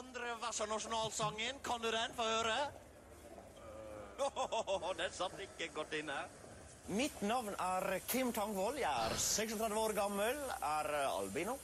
[0.00, 1.54] andre vers av nasjonalsangen.
[1.64, 2.10] Kan du den?
[2.16, 2.58] Få høre.
[4.98, 6.16] Den satt ikke godt inne.
[6.90, 8.78] Mitt navn er Kim Tangvold.
[8.80, 10.90] Jeg er 36 år gammel, er
[11.20, 11.56] albino.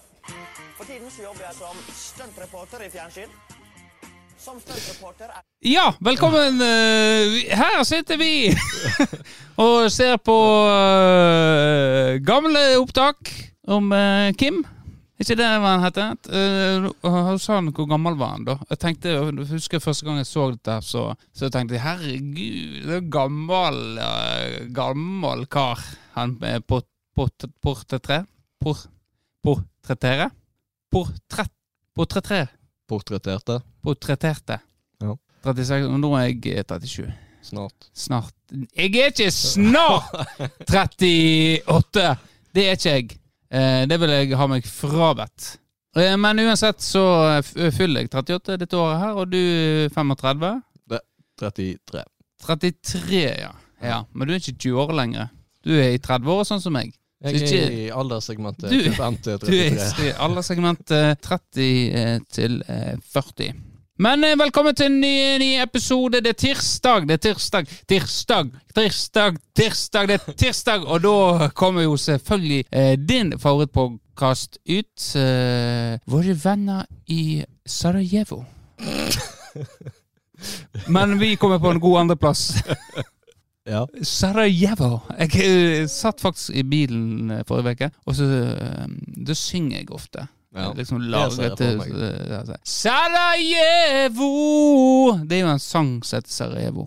[0.76, 3.32] For tiden så jobber jeg som stuntreporter i fjernsyn.
[4.38, 6.60] Som stuntreporter er Ja, velkommen.
[6.60, 8.52] eh, Her sitter vi
[9.66, 10.36] og ser på
[10.70, 13.32] eh, gamle opptak
[13.66, 14.62] om eh, Kim.
[15.16, 16.16] Ikke det hva han heter?
[16.28, 18.58] Uh, han sa han hvor gammel var han da?
[18.68, 22.98] Jeg tenkte, jeg husker første gang jeg så dette, så, så tenkte jeg herregud, det
[22.98, 25.80] er gammel, uh, gammel kar.
[26.18, 26.82] Han er på,
[27.16, 27.28] på,
[27.64, 28.26] portrettre?
[28.60, 28.84] Por,
[29.44, 30.28] portrettere?
[30.92, 31.54] Portrett,
[31.96, 32.50] portrettere?
[32.86, 33.60] Portretterte.
[33.82, 34.60] Portretterte.
[35.02, 35.16] Ja.
[35.46, 37.06] 36, og nå er jeg eh, 37.
[37.46, 37.88] Snart.
[37.94, 38.34] Snart
[38.74, 40.10] Jeg er ikke snart
[40.66, 42.16] 38!
[42.54, 43.16] Det er ikke jeg.
[43.56, 45.54] Eh, det vil jeg ha meg frabedt.
[45.96, 47.02] Eh, men uansett så
[47.72, 50.52] fyller jeg 38 dette året her, og du 35?
[51.40, 52.02] 33.
[52.46, 53.50] 33, ja.
[53.84, 53.98] ja.
[54.12, 55.26] Men du er ikke 20 år lenger.
[55.66, 56.94] Du er i 30 år, sånn som meg.
[57.24, 62.18] Jeg ikke- er i alderssegmentet Du- 25 til Du er i alderssegmentet eh, 30 eh,
[62.30, 63.54] til eh, 40.
[63.98, 66.20] Men eh, velkommen til en ny, ny episode.
[66.20, 70.84] Det er tirsdag, det er tirsdag, tirsdag, tirsdag, tirsdag, det er tirsdag.
[70.84, 75.06] Og da kommer jo selvfølgelig eh, din favorittpodkast ut.
[75.16, 78.42] Eh, våre venner i Sarajevo.
[80.92, 82.50] Men vi kommer på en god andreplass.
[83.66, 83.80] Ja.
[83.98, 85.00] Sarajevo.
[85.18, 88.28] Jeg eh, satt faktisk i bilen eh, forrige uke, og så
[89.26, 90.28] Da synger jeg ofte.
[90.56, 90.70] Ja.
[90.72, 92.56] Liksom lagret til eh, altså,
[93.76, 94.30] Sarajevo!
[95.28, 96.86] Det er jo en sang som heter Sarajevo.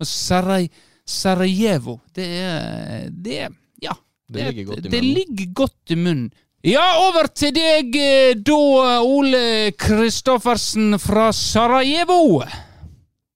[0.00, 0.64] Men Saraj,
[1.06, 3.48] Sarajevo, det er Det
[3.82, 3.92] Ja.
[4.32, 6.32] Det ligger godt i Det ligger godt i munnen.
[6.64, 12.40] Ja, over til deg eh, da, Ole Kristoffersen fra Sarajevo.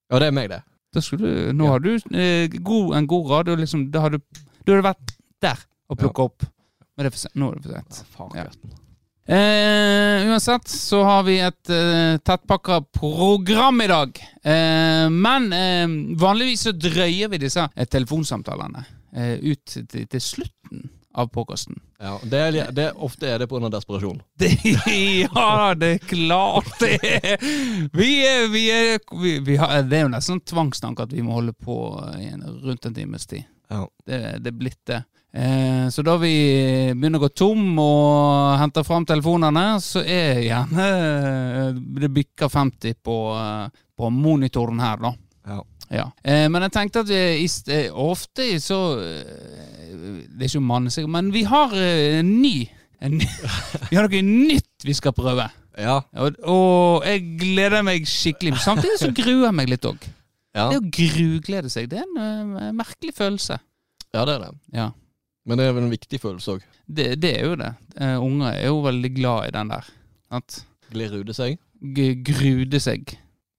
[0.09, 0.63] Ja, det er meg, det.
[1.05, 1.71] Skulle nå Ja.
[1.75, 4.17] har du eh, god, en god radio, liksom, da har du,
[4.65, 5.13] du har vært
[5.45, 6.41] der og plukka opp.
[6.97, 7.35] Men det er for sent.
[7.37, 8.05] Nå er det for sent.
[8.17, 8.43] Faen, Ja.
[8.49, 8.69] Karsten.
[9.29, 14.19] Eh, uansett så har vi et eh, tettpakka program i dag.
[14.43, 15.85] Eh, men eh,
[16.17, 18.81] vanligvis så drøyer vi disse eh, telefonsamtalene
[19.13, 23.69] eh, ut til, til slutten av påkosten Ja, det er, det ofte er det pga.
[23.69, 24.17] desperasjon.
[24.39, 27.45] Det, ja, det er klart det er.
[27.93, 31.37] Vi er, vi er vi, vi har, Det er jo nesten tvangstanke at vi må
[31.37, 31.77] holde på
[32.17, 33.45] i en, rundt en times tid.
[33.69, 33.85] Ja.
[34.05, 35.03] Det, det er blitt det.
[35.29, 36.31] Eh, så da vi
[36.97, 41.67] begynner å gå tom og henter fram telefonene, så er gjerne eh,
[42.01, 45.11] Det bikker 50 på, eh, på monitoren her, da.
[45.49, 45.59] Ja.
[45.89, 46.07] Ja.
[46.23, 47.45] Eh, men jeg tenkte at vi,
[47.97, 52.55] ofte så Det er ikke mannesikkert, men vi har en ny
[53.01, 53.21] en,
[53.89, 55.45] Vi har noe nytt vi skal prøve.
[55.79, 55.99] Ja.
[56.19, 58.57] Og, og jeg gleder meg skikkelig.
[58.63, 60.01] Samtidig så gruer jeg meg litt òg.
[60.57, 60.65] Ja.
[60.71, 63.59] Det å gruglede seg, det er en en merkelig følelse.
[64.13, 64.51] ja, det er det.
[64.75, 64.89] Ja.
[65.49, 66.65] Men det er vel en viktig følelse òg.
[66.85, 67.71] Det, det er jo det.
[67.97, 69.89] Uh, unger er jo veldig glad i den der.
[70.37, 71.57] At Glir seg.
[71.81, 73.15] g grude seg.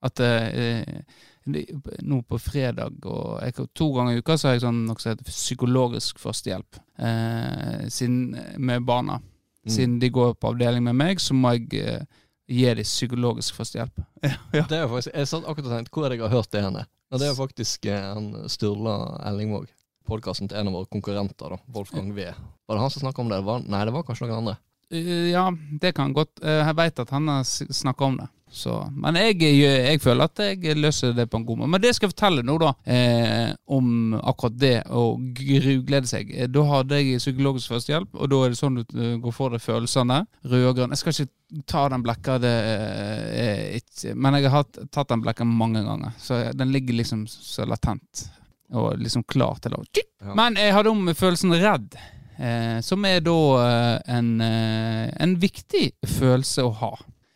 [0.07, 1.19] At uh,
[1.51, 5.11] nå på fredag og jeg, To ganger i uka så har jeg sånn noe som
[5.11, 9.17] heter psykologisk førstehjelp eh, sin, med barna.
[9.65, 9.73] Mm.
[9.75, 12.05] Siden de går på avdeling med meg, så må jeg
[12.47, 14.05] gi dem psykologisk førstehjelp.
[14.59, 14.63] ja.
[14.69, 16.65] Det er faktisk, jeg satt akkurat og tenkte hvor er det jeg har hørt det
[16.69, 16.87] henne.
[17.11, 18.97] Og det er faktisk han Sturla
[19.33, 19.67] Ellingvåg.
[20.09, 21.61] Podkasten til en av våre konkurrenter, da.
[21.75, 22.27] Wolfgang V.
[22.31, 23.41] Var det han som snakka om det?
[23.69, 24.57] nei, det var kanskje noen andre.
[24.91, 25.47] Eh, ja,
[25.81, 28.29] det kan godt eh, Jeg veit at han har snakka om det.
[28.51, 31.71] Så, men jeg, jeg, føler at jeg løser det på en god måte.
[31.71, 35.05] Men det skal jeg fortelle nå, da, eh, om akkurat det å
[35.39, 36.33] gruglede seg.
[36.35, 39.63] Eh, Da hadde jeg psykologisk førstehjelp, og da er det sånn du går for deg
[39.63, 40.25] følelsene.
[40.51, 40.97] Rød og grønn.
[40.97, 43.79] Jeg skal ikke ta den blekka, eh,
[44.15, 48.27] Men jeg har tatt den blekka mange ganger, så den ligger liksom så latent.
[48.73, 49.83] Og liksom klar til å
[50.21, 50.35] Ja.
[50.35, 51.95] Men jeg hadde om følelsen redd.
[52.39, 56.91] Eh, som er da eh, en, eh, en viktig følelse å ha.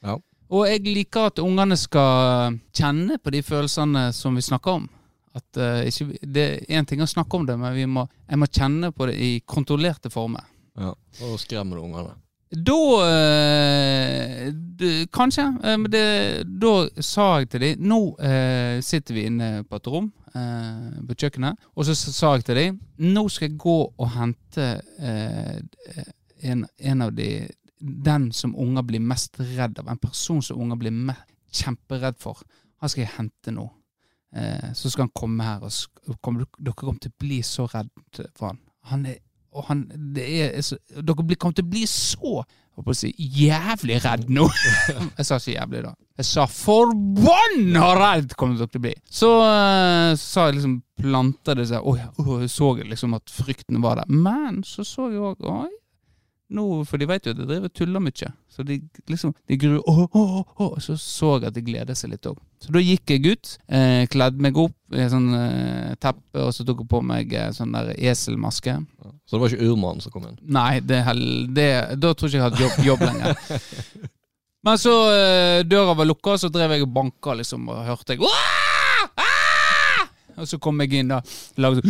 [0.05, 0.15] Ja.
[0.51, 4.89] Og jeg liker at ungene skal kjenne på de følelsene som vi snakker om.
[5.35, 8.39] At eh, ikke, Det er én ting å snakke om det, men vi må, jeg
[8.39, 10.45] må kjenne på det i kontrollerte former.
[10.79, 10.93] Ja.
[11.27, 12.15] Og skremmer du ungene.
[12.55, 12.79] Da
[13.49, 15.47] eh, d- Kanskje.
[15.65, 19.89] eh, Men det, da sa jeg til dem Nå eh, sitter vi inne på et
[19.91, 22.81] rom eh, på kjøkkenet, og så sa jeg til dem
[23.15, 24.67] Nå skal jeg gå og hente
[24.99, 25.61] eh,
[26.45, 27.31] en, en av de
[27.79, 29.89] Den som unger blir mest redd av.
[29.93, 31.17] En person som unger blir
[31.53, 32.39] kjemperedd for.
[32.81, 33.67] Han skal jeg hente nå.
[34.33, 38.23] Eh, så skal han komme her, og kom, dere kommer til å bli så redd
[38.39, 38.63] for han.
[38.89, 39.21] Han er
[39.55, 39.85] og han,
[40.19, 40.57] er,
[40.99, 42.41] dere kommer til å bli så
[42.75, 44.49] holdt på å si jævlig redd nå.
[45.19, 45.95] jeg sa ikke jævlig, da.
[46.21, 48.95] Jeg sa forbanna redd kommer dere til å bli.
[49.11, 53.83] Så så sa jeg liksom planta det seg Oi, oh, jeg så liksom at frykten
[53.83, 54.11] var der.
[54.11, 55.71] Men så så jeg òg Oi.
[56.53, 58.29] Nå, for de vet jo at jeg driver og tuller mye.
[58.53, 58.77] Så de
[59.11, 60.75] liksom De gruer åh, åh, åh.
[60.83, 62.37] Så så jeg at de gleder seg litt òg.
[62.61, 66.67] Så da gikk jeg ut, eh, kledde meg opp i sånn eh, teppe, og så
[66.69, 68.77] tok jeg på meg eh, sånn der eselmaske.
[69.25, 70.37] Så det var ikke urmannen som kom inn?
[70.45, 71.01] Nei, det,
[71.57, 71.69] det,
[72.01, 73.33] da tror jeg ikke jeg hadde jobb, jobb lenger.
[74.65, 78.25] Men så eh, døra var lukka, så drev jeg og banka, liksom, og hørte jeg
[78.25, 78.45] «Åh!
[79.21, 80.05] Ah!»
[80.41, 81.21] Og så kom jeg inn da,
[81.63, 81.85] lagde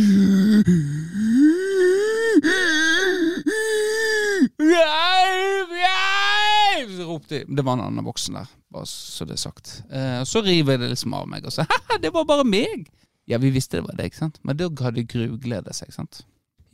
[4.75, 5.75] Hjelp!
[5.85, 6.93] Hjelp!
[6.99, 7.57] Så ropte de.
[7.57, 9.79] Det var en annen voksen der, bare så det er sagt.
[9.91, 12.47] Eh, og så river jeg det liksom av meg, og så ha det var bare
[12.49, 12.89] meg!
[13.31, 14.37] Ja, vi visste det var deg, sant?
[14.45, 16.25] Men da hadde gruglede seg, sant?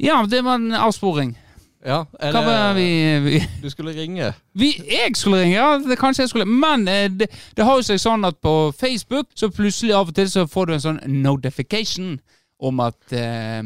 [0.01, 1.37] Ja, det var en avsporing.
[1.81, 2.87] Ja, er Hva vi,
[3.25, 4.35] vi Du skulle ringe.
[4.53, 5.79] vi, jeg skulle ringe, ja.
[5.81, 9.31] Det, kanskje jeg skulle Men eh, det, det har jo seg sånn at på Facebook
[9.35, 12.19] så plutselig av og til så får du en sånn notification
[12.61, 13.63] om at eh,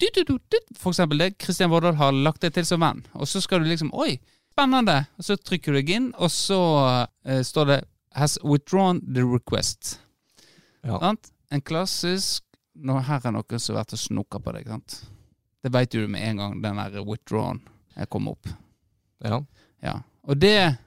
[0.00, 1.34] du, du, du, du, For eksempel det.
[1.42, 3.04] Kristian Vårdal har lagt deg til som venn.
[3.14, 4.16] Og så skal du liksom Oi,
[4.52, 5.02] spennende!
[5.20, 6.60] Og så trykker du deg inn, og så
[7.28, 7.78] eh, står det
[8.18, 9.98] Has withdrawn the request.
[10.82, 10.96] Ja.
[10.98, 11.32] Sant?
[11.52, 12.44] En klassisk
[12.78, 14.68] Nå Her er noen som har vært og snoka på deg.
[14.70, 15.00] sant?
[15.64, 17.58] Det veit du med en gang den der withdrawn
[18.06, 18.46] kom opp.
[19.24, 19.40] Ja.
[19.82, 19.96] Ja.
[20.22, 20.78] Og det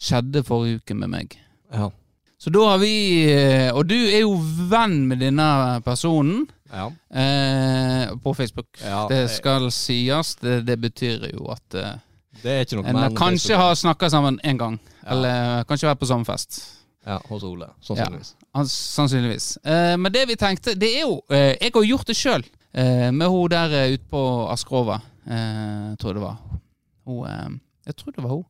[0.00, 1.36] skjedde forrige uke med meg.
[1.68, 1.90] Ja.
[2.40, 2.94] Så da har vi
[3.32, 4.34] eh, Og du er jo
[4.68, 6.44] venn med denne personen
[6.74, 6.86] ja.
[7.20, 8.66] eh, på Facebook.
[8.82, 10.34] Ja, det jeg- skal sies.
[10.42, 11.94] Det, det betyr jo at eh,
[12.44, 14.78] en kanskje har snakka sammen én gang.
[15.06, 16.60] Eller kanskje vært på samme fest.
[17.06, 17.66] Ja, hos Ole.
[17.84, 18.34] Sannsynligvis.
[18.54, 19.48] Ja, Sannsynligvis.
[19.64, 22.44] Eh, men det vi tenkte, det er jo eh, Jeg har gjort det sjøl.
[22.74, 26.36] Eh, med hun der eh, ute på Askrova, eh, tror jeg det var.
[27.06, 27.50] Hun eh,
[27.86, 28.44] Jeg tror det var hun.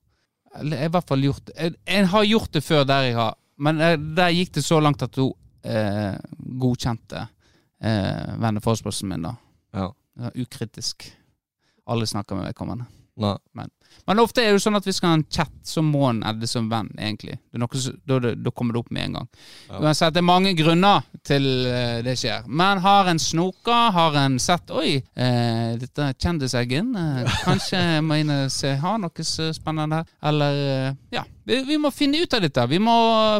[0.61, 3.15] Eller jeg har i hvert fall gjort jeg, jeg har gjort det før der jeg
[3.19, 5.33] har Men eh, der gikk det så langt at hun
[5.67, 6.15] eh,
[6.63, 7.25] godkjente
[7.85, 9.37] eh, venneforespørselen min, da.
[9.77, 9.91] Ja.
[10.35, 11.09] Ukritisk.
[11.91, 12.89] Alle snakker med vedkommende.
[13.53, 13.71] Men,
[14.07, 16.03] Men ofte er det jo sånn at hvis vi skal ha en chat, så må
[16.09, 17.37] en edde som venn, egentlig.
[17.55, 19.29] Da, kommer det opp med en gang.
[19.69, 19.79] Ja.
[19.79, 22.49] Uansett, det er mange grunner til eh, det skjer.
[22.51, 26.91] Men har en snoka, har en sett Oi, eh, dette kjendiseggen.
[26.99, 30.11] Eh, kanskje jeg må inn og se Har noe spennende her.
[30.33, 31.25] Eller eh, Ja.
[31.47, 32.67] Vi, vi må finne ut av dette.
[32.73, 32.97] Vi må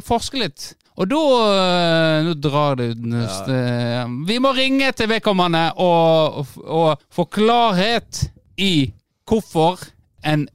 [0.07, 0.71] forske litt.
[0.95, 1.21] Og da
[1.51, 4.05] eh, Nå drar det ut ja.
[4.29, 8.29] Vi må ringe til vedkommende og, og, få klarhet
[8.63, 8.93] i
[9.27, 9.83] hvorfor
[10.25, 10.47] en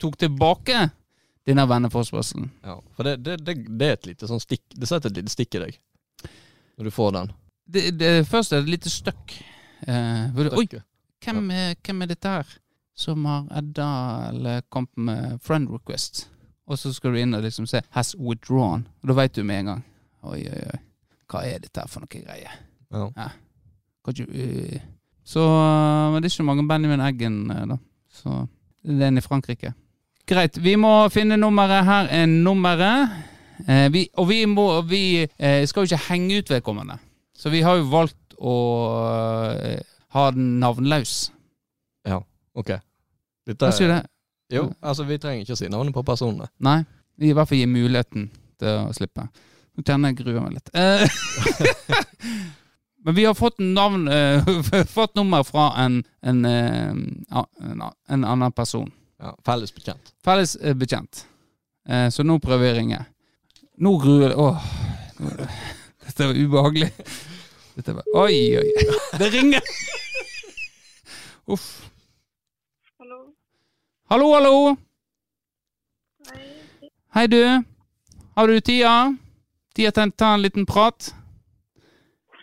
[0.00, 0.86] tok tilbake
[1.46, 2.50] denne venneforespørselen.
[2.62, 2.76] Ja.
[2.94, 5.58] For det, det, det, det er et lite sånn stikk Det setter et lite stikk
[5.58, 5.78] i deg.
[6.78, 7.32] Når du får den.
[7.72, 9.34] Det, det, først er det et lite støkk.
[9.90, 10.66] Eh, oi,
[11.22, 12.58] hvem er, hvem er dette her
[12.98, 13.88] som har edda
[14.30, 16.26] eller kommet med friend request?
[16.66, 18.86] Og så skal du inn og liksom se 'has withdrawn'.
[19.02, 19.84] Og da veit du med en gang.
[20.22, 20.78] Oi, oi, oi.
[21.30, 22.52] Hva er dette her for noe greier?
[22.92, 23.28] Ja.
[24.04, 24.80] Kan ikke, øh.
[25.24, 27.76] Så øh, Men det er ikke mange Benjamin Eggen, øh, da.
[28.10, 28.46] Så
[28.84, 29.72] det er en i Frankrike.
[30.26, 30.64] Greit.
[30.64, 31.84] Vi må finne nummeret.
[31.84, 33.08] Her er nummeret.
[33.68, 36.98] Eh, vi, og vi må Vi eh, skal jo ikke henge ut vedkommende.
[37.34, 38.54] Så vi har jo valgt å
[39.62, 39.80] eh,
[40.14, 41.32] ha den navnløs.
[42.06, 42.20] Ja,
[42.54, 42.74] Ok.
[43.46, 44.08] Dette Hva sier du?
[44.52, 46.48] Jo, altså vi trenger ikke å si navnet på personene.
[46.62, 46.82] Nei.
[47.22, 48.26] I hvert fall gi muligheten
[48.60, 49.24] til å slippe.
[49.72, 50.70] Nå kjenner jeg gruer meg litt.
[50.76, 51.04] Eh,
[53.04, 54.44] Men vi har fått navn eh,
[54.96, 58.90] Fått nummer fra en, en, eh, en, en annen person.
[59.22, 60.12] Ja, Felles bekjent.
[60.24, 61.24] Felles eh, bekjent.
[61.88, 63.00] Eh, Så nå prøver jeg å ringe.
[63.82, 64.68] Nå gruer det Åh.
[66.06, 66.90] Dette var ubehagelig.
[67.78, 68.86] Dette var Oi, oi.
[69.18, 69.62] Det ringer!
[71.50, 71.68] Uff.
[74.12, 74.34] Hallo.
[74.34, 74.76] Hallo.
[76.30, 76.88] Hei.
[77.14, 77.62] Hei, du.
[78.36, 78.90] Har du tida?
[79.72, 81.06] Tida til å ta en liten prat?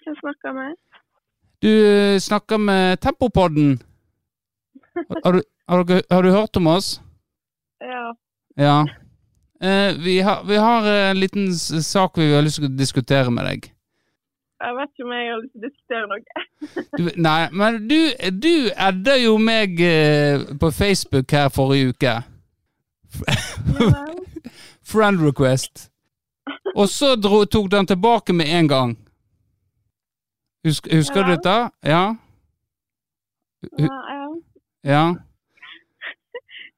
[0.02, 0.72] Hvem snakker med?
[1.62, 3.76] Du eh, snakker med Tempopodden.
[5.22, 6.90] Har du, har, du, har du hørt om oss?
[7.86, 8.16] Ja.
[8.58, 8.80] Ja.
[9.62, 13.46] Eh, vi, har, vi har en liten sak vi har lyst til å diskutere med
[13.46, 13.70] deg.
[14.60, 16.22] Jeg vet ikke om jeg har lyst til å diskutere noe.
[16.98, 18.00] Du, nei, men du,
[18.44, 22.16] du edda jo meg eh, på Facebook her forrige uke.
[24.92, 25.88] Friend request.
[26.76, 28.98] Og så dro, tok den tilbake med en gang.
[30.68, 31.56] Husk, husker du dette?
[31.88, 32.04] Ja?
[33.80, 34.28] Ja, ja.
[34.84, 35.04] Ja.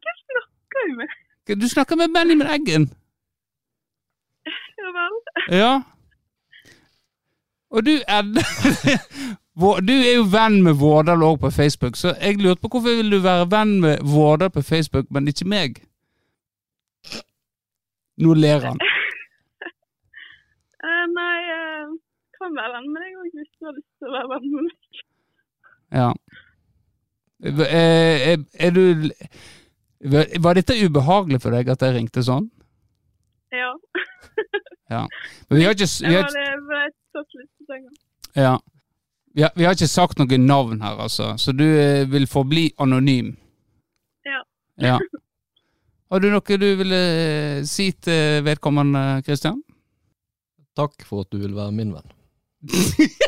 [0.05, 1.17] Hva snakker du med?
[1.61, 2.91] Du snakker med Benjamin Eggen.
[4.81, 5.17] Ja vel.
[5.57, 5.73] Ja.
[7.71, 8.35] Og du Ed
[9.87, 13.11] Du er jo venn med Vårdal òg på Facebook, så jeg lurte på hvorfor vil
[13.11, 15.81] du være venn med Vårdal på Facebook, men ikke meg?
[18.21, 18.81] Nå ler han.
[20.81, 21.81] Eh, nei, jeg
[22.39, 24.63] kan være venn med deg òg hvis du har lyst til å være venn med
[24.65, 25.01] meg.
[25.93, 26.07] Ja.
[27.43, 28.81] Er, er, er du
[30.45, 32.47] Var dette ubehagelig for deg at jeg ringte sånn?
[33.53, 33.69] Ja.
[34.95, 35.03] ja.
[35.49, 36.33] Men vi har ikke, vi har,
[38.35, 38.59] ja.
[39.33, 42.69] vi har, vi har ikke sagt noe navn her, altså, så du eh, vil forbli
[42.81, 43.33] anonym.
[44.27, 44.43] Ja.
[44.81, 44.99] ja.
[46.11, 49.61] Har du noe du ville eh, si til vedkommende, Kristian?
[50.75, 52.17] Takk for at du vil være min venn.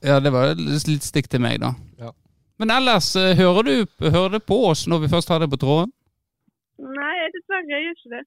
[0.00, 1.72] Ja, det var litt stikk til meg, da.
[1.98, 2.12] Ja.
[2.62, 3.72] Men ellers, eh, hører du,
[4.04, 5.90] hører det på oss når vi først har det på tråden?
[6.78, 8.22] Nei, dessverre, jeg gjør ikke det.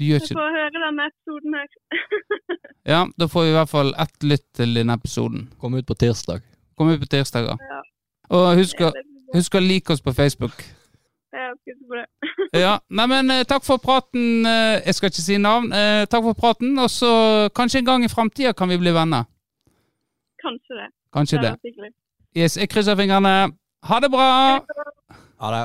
[0.00, 1.70] Du gjør ikke får høre denne episoden her.
[2.90, 5.42] Ja, da får vi i hvert fall ett lytt til denne episoden.
[5.60, 6.40] Kom ut på tirsdag.
[6.80, 7.58] Kom ut på tirsdager.
[7.60, 7.80] Ja.
[8.32, 8.88] Og husk å,
[9.34, 10.62] husk like oss på Facebook.
[11.36, 12.06] Jeg skal på det.
[12.64, 14.46] Ja, nei, men eh, takk for praten.
[14.48, 15.68] eh, Jeg skal ikke si navn.
[15.76, 17.12] Eh, Takk for praten, og så
[17.54, 19.28] kanskje en gang i framtida kan vi bli venner.
[20.42, 20.88] Kanskje det.
[21.14, 21.92] Kanskje Det det.
[22.34, 23.52] Yes, jeg krysser fingrene.
[23.86, 24.26] Ha det bra!
[25.44, 25.62] Ha det.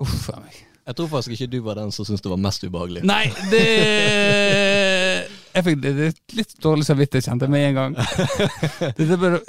[0.00, 0.58] Uff a meg.
[0.86, 3.04] Jeg tror faktisk ikke du var den som syntes det var mest ubehagelig.
[3.06, 3.64] Nei, det
[5.50, 7.96] Jeg fikk er litt dårlig samvittighet, kjente jeg med en gang.
[8.98, 9.40] Dette burde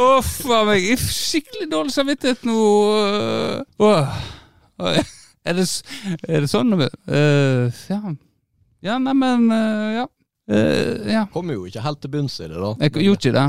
[0.00, 0.84] Uff a meg.
[0.84, 2.58] Jeg fikk Skikkelig dårlig samvittighet nå.
[3.78, 4.20] Oh.
[5.46, 5.66] Er det,
[6.26, 6.74] er det sånn?
[6.74, 8.00] Uh, ja.
[8.82, 10.06] Ja, neimen uh, Ja.
[10.50, 11.24] Uh, ja.
[11.30, 12.72] Kommer jo ikke helt til bunns i det, da.
[12.82, 13.46] Jeg gjorde ikke det.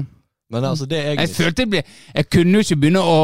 [0.52, 1.82] Men altså, det jeg, Jeg følte jeg ble
[2.16, 3.20] Jeg kunne jo ikke begynne å,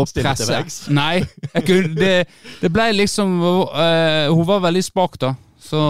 [0.00, 0.92] å presse.
[0.94, 1.24] Nei.
[1.50, 2.12] Jeg kunne, det,
[2.60, 5.34] det ble liksom uh, Hun var veldig spak, da.
[5.64, 5.80] Så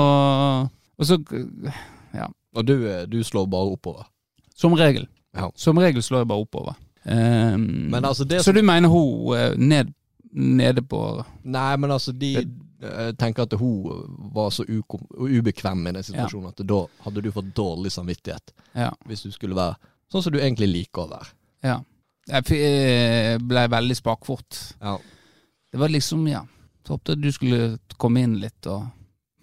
[0.98, 1.18] Og så
[2.14, 2.30] Ja.
[2.54, 4.06] Og du, eh, du slår bare oppover.
[4.54, 5.08] Som regel.
[5.34, 5.48] Ja.
[5.58, 6.76] Som regel slår jeg bare oppover.
[7.04, 9.90] Um, Men altså, det så du mener hun eh, ned,
[10.32, 11.00] nede på
[11.42, 16.62] Nei, men altså, de eh, tenker at hun var så ubekvem i den situasjonen at
[16.64, 18.88] da hadde du fått dårlig samvittighet Ja.
[19.04, 19.76] hvis du skulle være
[20.12, 21.34] sånn som du egentlig liker å være.
[21.70, 21.80] ja.
[22.24, 24.56] Jeg eh, ble veldig spakfort.
[24.80, 24.94] Ja,
[25.68, 26.38] Det var liksom, ja
[26.86, 28.86] Så håpet du skulle komme inn litt og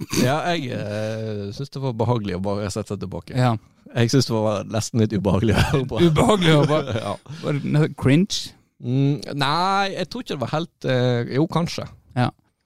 [0.25, 3.36] ja jeg eh, syns det var behagelig å bare sette seg tilbake.
[3.38, 3.51] Ja.
[3.94, 6.01] Jeg syns det var nesten litt ubehagelig å høre på.
[6.01, 7.13] Ubehagelig å bare ja.
[7.44, 8.56] Var det cringe?
[8.82, 11.86] mm, nei, jeg tror ikke det var helt eh, Jo, kanskje.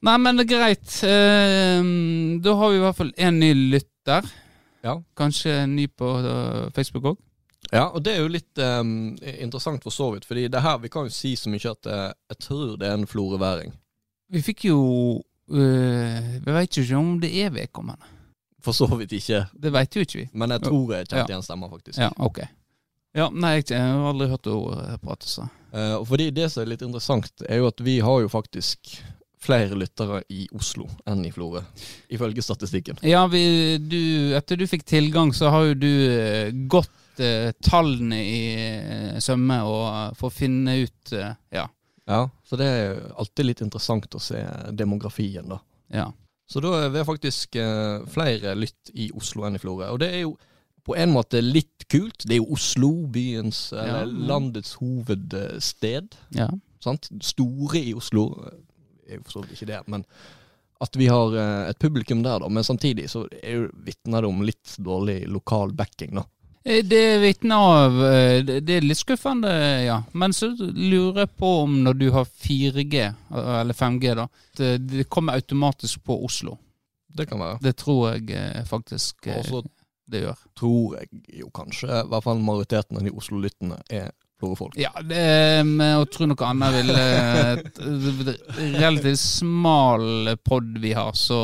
[0.06, 0.96] Nei, men det er greit.
[1.08, 1.86] Eh,
[2.46, 4.28] da har vi i hvert fall en ny lytter.
[4.86, 5.00] Ja.
[5.18, 7.18] Kanskje en ny på eh, Facebook òg.
[7.72, 10.92] Ja, og det er jo litt um, interessant for så vidt, fordi det her, vi
[10.94, 13.74] kan jo si så mye at jeg, jeg tror det er en floreværing.
[14.34, 14.80] Vi fikk jo
[15.54, 18.14] eh, Vi veit jo ikke om det er vedkommende.
[18.66, 20.30] For så vidt ikke, Det veit jo ikke vi.
[20.34, 21.26] men jeg tror jeg kjente Ja.
[21.30, 22.00] igjen stemmer, faktisk.
[22.02, 22.40] Ja, ok.
[23.16, 25.46] Ja, nei, jeg, har aldri hørt henne prate, så.
[25.72, 28.98] Uh, fordi det som er litt interessant, er jo at vi har jo faktisk
[29.46, 31.62] flere lyttere i Oslo enn i Florø,
[32.10, 32.98] ifølge statistikken.
[33.06, 36.50] Ja, vi, du, etter du fikk tilgang, så har jo du eh,
[37.24, 41.68] eh, tallene i eh, sømme og få for å finne ut eh, Ja.
[42.08, 44.44] Ja, Så det er alltid litt interessant å se
[44.78, 45.60] demografien, da.
[45.90, 46.12] ja.
[46.46, 49.88] Så da er vi faktisk eh, flere lytt i Oslo enn i Florø.
[49.96, 50.36] Og det er jo
[50.86, 52.22] på en måte litt kult.
[52.28, 54.04] Det er jo Oslo, byens, Ja.
[54.06, 56.16] landets hovedsted.
[56.38, 56.50] ja.
[56.80, 57.10] sant?
[57.26, 58.60] Store i Oslo eh,
[59.10, 60.06] er jo for så vidt ikke det, men
[60.86, 62.50] at vi har eh, et publikum der, da.
[62.54, 66.28] Men samtidig så er jo vitner det om litt dårlig lokal backing, da.
[66.66, 69.52] Eh, Det vitner av eh, Det er litt skuffende,
[69.86, 70.00] ja.
[70.14, 75.06] Men så lurer jeg på om når du har 4G, eh, eller 5G, da Det
[75.10, 76.58] kommer automatisk på Oslo.
[77.16, 77.60] Det kan være.
[77.64, 79.64] Det tror jeg faktisk Også
[80.12, 80.38] det gjør.
[80.56, 81.08] tror jeg
[81.40, 84.76] jo kanskje, i hvert fall majoriteten av de Oslo-lyttene er Florø-folk.
[84.78, 85.64] Ja, det
[85.96, 86.92] å tro noe annet vil
[88.76, 91.40] Relativt smal pod vi har, så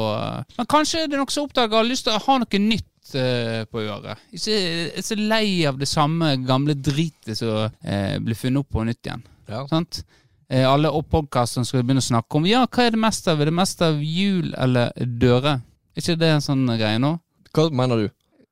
[0.57, 3.63] Men kanskje det er noen som oppdager har lyst til å ha noe nytt eh,
[3.69, 4.21] på øret.
[4.35, 4.57] Ikke
[4.97, 9.05] er så lei av det samme gamle dritet som eh, blir funnet opp på nytt
[9.07, 9.25] igjen.
[9.51, 9.65] Ja.
[9.69, 10.03] Sant?
[10.51, 13.41] Eh, alle podkastene skal begynne å snakke om Ja, hva er det mest av?
[13.41, 15.61] Er det mest av hjul eller dører?
[15.95, 17.15] Er ikke det en sånn greie nå?
[17.55, 18.09] Hva mener du?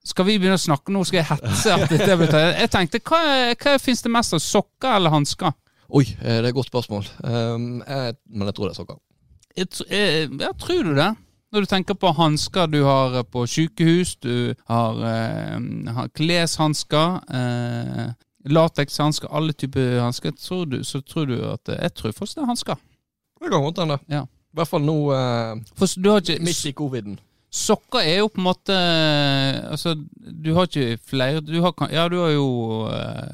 [0.08, 1.04] Skal vi begynne å snakke nå?
[1.08, 2.56] Skal jeg hetse at dette blir tatt?
[2.56, 3.20] Jeg tenkte, hva,
[3.52, 4.42] hva fins det mest av?
[4.44, 5.52] Sokker eller hansker?
[5.90, 7.08] Oi, det er et godt spørsmål.
[7.26, 9.00] Um, jeg, men jeg tror det er sokker.
[9.58, 11.10] Jeg jeg, jeg, tror du det?
[11.52, 17.16] Når du tenker på hansker du har eh, på sykehus, du har, eh, har kleshansker,
[17.34, 18.12] eh,
[18.46, 20.32] latekshansker, alle typer hansker,
[20.70, 22.76] du, så tror du at eh, Jeg tror faktisk det er hansker.
[23.42, 23.98] Det kan godt hende.
[24.10, 24.22] Ja.
[24.50, 27.20] I hvert fall nå eh, For du har ikke midt i coviden.
[27.50, 28.76] Sokker er jo på en måte
[29.74, 32.50] Altså, du har ikke flere Du har, ja, du har jo
[32.94, 33.32] eh,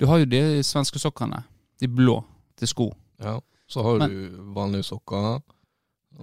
[0.00, 1.44] Du har jo de svenske sokkene.
[1.78, 2.16] De blå
[2.58, 2.88] til sko.
[3.22, 3.36] Ja.
[3.70, 5.40] Så har Men- du vanlige sokker,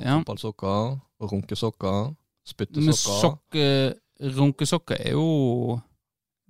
[0.02, 0.18] Ja.
[0.20, 2.16] fotballsokker, runkesokker, Men
[2.48, 3.22] spyttesokker.
[3.22, 3.94] sokke,
[4.36, 5.80] runkesokker er jo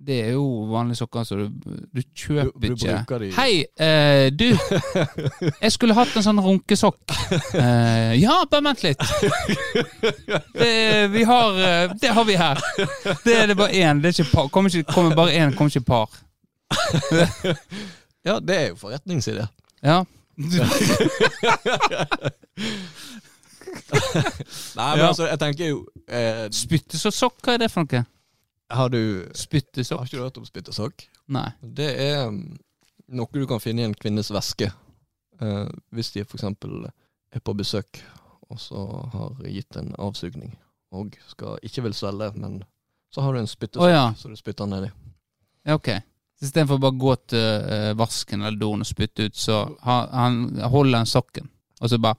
[0.02, 1.48] Det er jo vanlige sokker, så du,
[1.94, 3.04] du kjøper Du- du ikke
[3.36, 4.50] Hei, eh, du!
[5.62, 6.98] Jeg skulle hatt en sånn runkesokk.
[7.54, 8.98] Eh, ja, bare vent litt.
[10.58, 12.58] Det, vi har, eh, det har vi her.
[13.24, 14.02] Det er det bare én.
[14.02, 14.48] Det ikke par.
[14.50, 16.10] Kommer, ikke, kommer bare én, kommer ikke par.
[18.26, 19.46] Ja, det er jo forretningsidé.
[19.86, 20.02] Ja.
[24.78, 25.08] Nei, men Ja.
[25.08, 28.04] altså, jeg tenker jo eh, Spyttesokk, hva er det for noe?
[28.72, 29.98] Har du Spyttesokk?
[30.00, 31.06] Har ikke du hørt om spyttesokk?
[31.32, 31.48] Nei.
[31.60, 32.56] Det er mm,
[33.18, 34.70] noe du kan finne i en kvinnes veske.
[35.42, 36.86] Eh, hvis de eksempel
[37.32, 38.02] er på besøk,
[38.52, 40.54] og så har gitt en avsugning,
[40.92, 42.62] og skal ikke vil svelge, men
[43.12, 44.06] så har du en spyttesokk oh, ja.
[44.16, 44.90] så du spytter nedi.
[45.66, 45.94] Ja, ok.
[46.42, 47.38] Istedenfor bare å gå til
[47.70, 51.48] eh, vasken eller doen og spytte ut, så han, han holder han sokken,
[51.80, 52.18] og så bare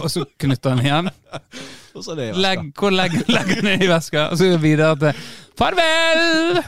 [0.00, 1.10] Og så knytter han igjen.
[1.96, 2.42] Og så er det i veska.
[2.46, 4.26] Legg, hvor legger legger han ned i veska?
[4.32, 5.24] Og så går vi videre til
[5.60, 6.62] Farvel!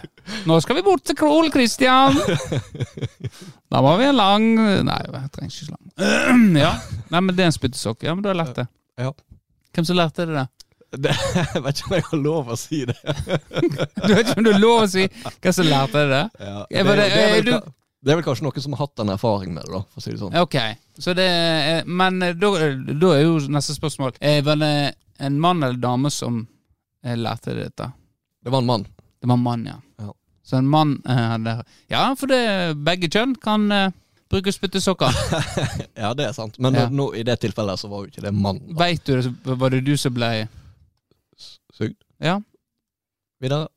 [0.48, 2.16] Nå skal vi bort til Krohl Christian.
[3.72, 4.44] Da må vi en lang
[4.88, 5.84] Nei, jeg trenger ikke så lang.
[6.64, 6.72] Ja.
[7.12, 8.04] Nei, men det er en spyttesokk.
[8.06, 8.66] Ja, men du har lært det.
[9.00, 9.10] Ja.
[9.74, 10.44] Hvem som lærte det?
[10.94, 12.94] Det, jeg vet ikke om jeg har lov å si det.
[14.04, 16.20] Du vet ikke om du har lov å si hvem som lærte deg det?
[16.46, 17.72] Ja, det, bare- det, er det ka-
[18.04, 20.04] det er vel kanskje noen som har hatt en erfaring med det, da, for å
[20.04, 20.34] si det sånn.
[20.36, 20.56] Ok,
[21.00, 22.50] så det er, Men eh, da,
[23.00, 24.72] da er jo neste spørsmål eh, Var det
[25.24, 26.42] en mann eller dame som
[27.04, 27.88] eh, lærte dette?
[28.44, 28.84] Det var en mann.
[29.20, 29.78] Det var en mann, ja.
[30.04, 30.12] Ja.
[30.44, 31.56] Så en mann eh, hadde
[31.88, 32.42] Ja, for det,
[32.84, 33.90] begge kjønn kan eh,
[34.30, 35.14] bruke spyttesokker.
[36.04, 36.58] Ja, det er sant.
[36.60, 36.88] Men Ja.
[36.92, 38.58] nå, i det tilfellet så var jo ikke det mann.
[38.68, 38.76] da.
[38.84, 40.32] Veit du det, så var det du som ble
[41.74, 41.96] Sugd.
[42.22, 42.36] Ja.
[43.42, 43.68] Videre.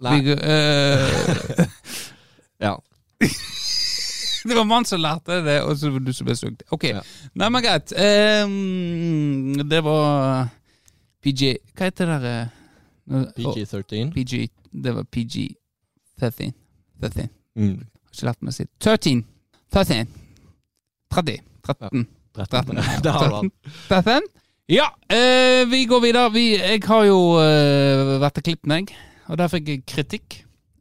[0.00, 0.16] Nei.
[0.24, 1.66] Vi, eh,
[2.64, 2.78] Ja.
[4.48, 6.62] det var mann som lærte det, og så var det du som ble sugd.
[6.72, 6.88] Ok.
[6.92, 7.02] Ja.
[7.34, 7.92] Nei, men greit.
[7.92, 10.48] Um, det var
[11.20, 12.54] PG Hva heter det der eh,
[13.12, 14.12] nå- å, PG-13.
[14.14, 14.40] PG
[14.86, 15.50] Det var PG
[16.20, 16.54] 13.
[17.02, 17.28] 13.
[17.58, 17.76] Mm.
[17.84, 19.22] Har ikke lært meg å si 13.
[19.74, 20.08] 13.
[21.12, 21.40] 30.
[21.66, 22.06] 13.
[22.40, 22.80] 13.
[23.04, 23.50] Der har han.
[23.88, 24.28] 13.
[24.70, 26.30] Ja, eh, vi går videre.
[26.32, 28.92] Vi, jeg har jo eh, vært og klippet meg,
[29.26, 30.36] og der fikk jeg kritikk.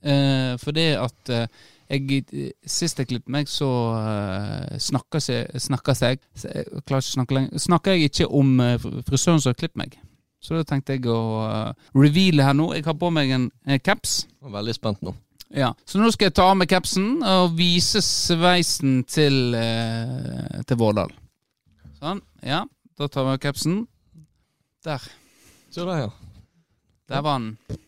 [0.06, 1.48] Eh, for det at eh,
[1.90, 7.16] jeg, Sist jeg klippet meg, så uh, snakka jeg, snakka seg Jeg klarer ikke å
[7.16, 7.64] snakke lenger.
[7.64, 9.98] Snakka jeg ikke om eh, frisøren som har klippet meg.
[10.40, 12.70] Så da tenkte jeg å uh, reveale her nå.
[12.78, 14.22] Jeg har på meg en eh, caps.
[14.40, 15.16] Jeg er Veldig spent nå.
[15.50, 20.80] Ja, Så nå skal jeg ta av meg capsen og vise sveisen til, uh, til
[20.80, 21.12] Vårdal.
[22.00, 22.22] Sånn.
[22.46, 22.64] Ja,
[23.02, 23.82] da tar vi av capsen.
[24.86, 25.04] Der.
[25.74, 26.10] Se der, ja.
[27.10, 27.80] Der var den.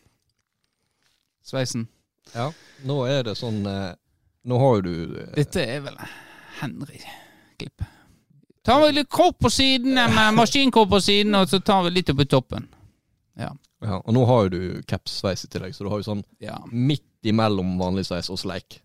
[1.46, 1.86] Sveisen.
[2.34, 2.52] Ja.
[2.84, 3.94] Nå er det sånn eh,
[4.50, 5.98] Nå har jo du eh, Dette er vel
[6.60, 7.82] Henry-klipp.
[8.66, 11.90] Tar vi litt kropp på siden, eh, med maskinkropp på siden, og så tar vi
[11.96, 12.68] litt opp i toppen.
[13.38, 13.50] ja,
[13.82, 16.58] Og nå har jo du caps-sveis i tillegg, så du har jo sånn Ja.
[16.70, 18.80] midt imellom vanlig sveis og sleik.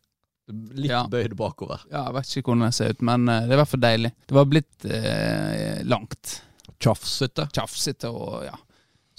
[0.49, 1.03] Litt Ja.
[1.07, 1.79] bøyd bakover.
[1.91, 4.11] ja, jeg vet ikke hvordan det ser ut, men det er i hvert fall deilig.
[4.27, 6.41] Det var blitt eh, langt.
[6.79, 7.49] Tjafsete.
[7.51, 8.55] tjafsete og ja.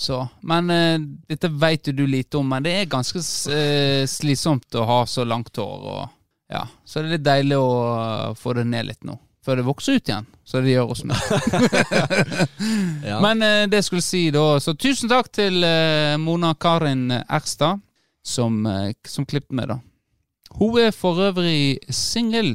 [0.01, 3.19] Så, men uh, dette vet jo du lite om, men det er ganske
[3.51, 5.89] eh, slitsomt å ha så langt hår.
[5.91, 6.13] Og,
[6.55, 6.61] ja.
[6.87, 9.99] Så det er litt deilig å uh, få det ned litt nå, før det vokser
[9.99, 10.29] ut igjen.
[10.47, 11.19] Så det gjør oss med.
[13.09, 13.19] Ja.
[13.23, 15.63] Men det skulle si da, så tusen takk til
[16.21, 17.81] Mona Karin Erstad,
[18.27, 18.59] som,
[19.07, 19.79] som klippet meg, da.
[20.59, 22.51] Hun er for øvrig singel,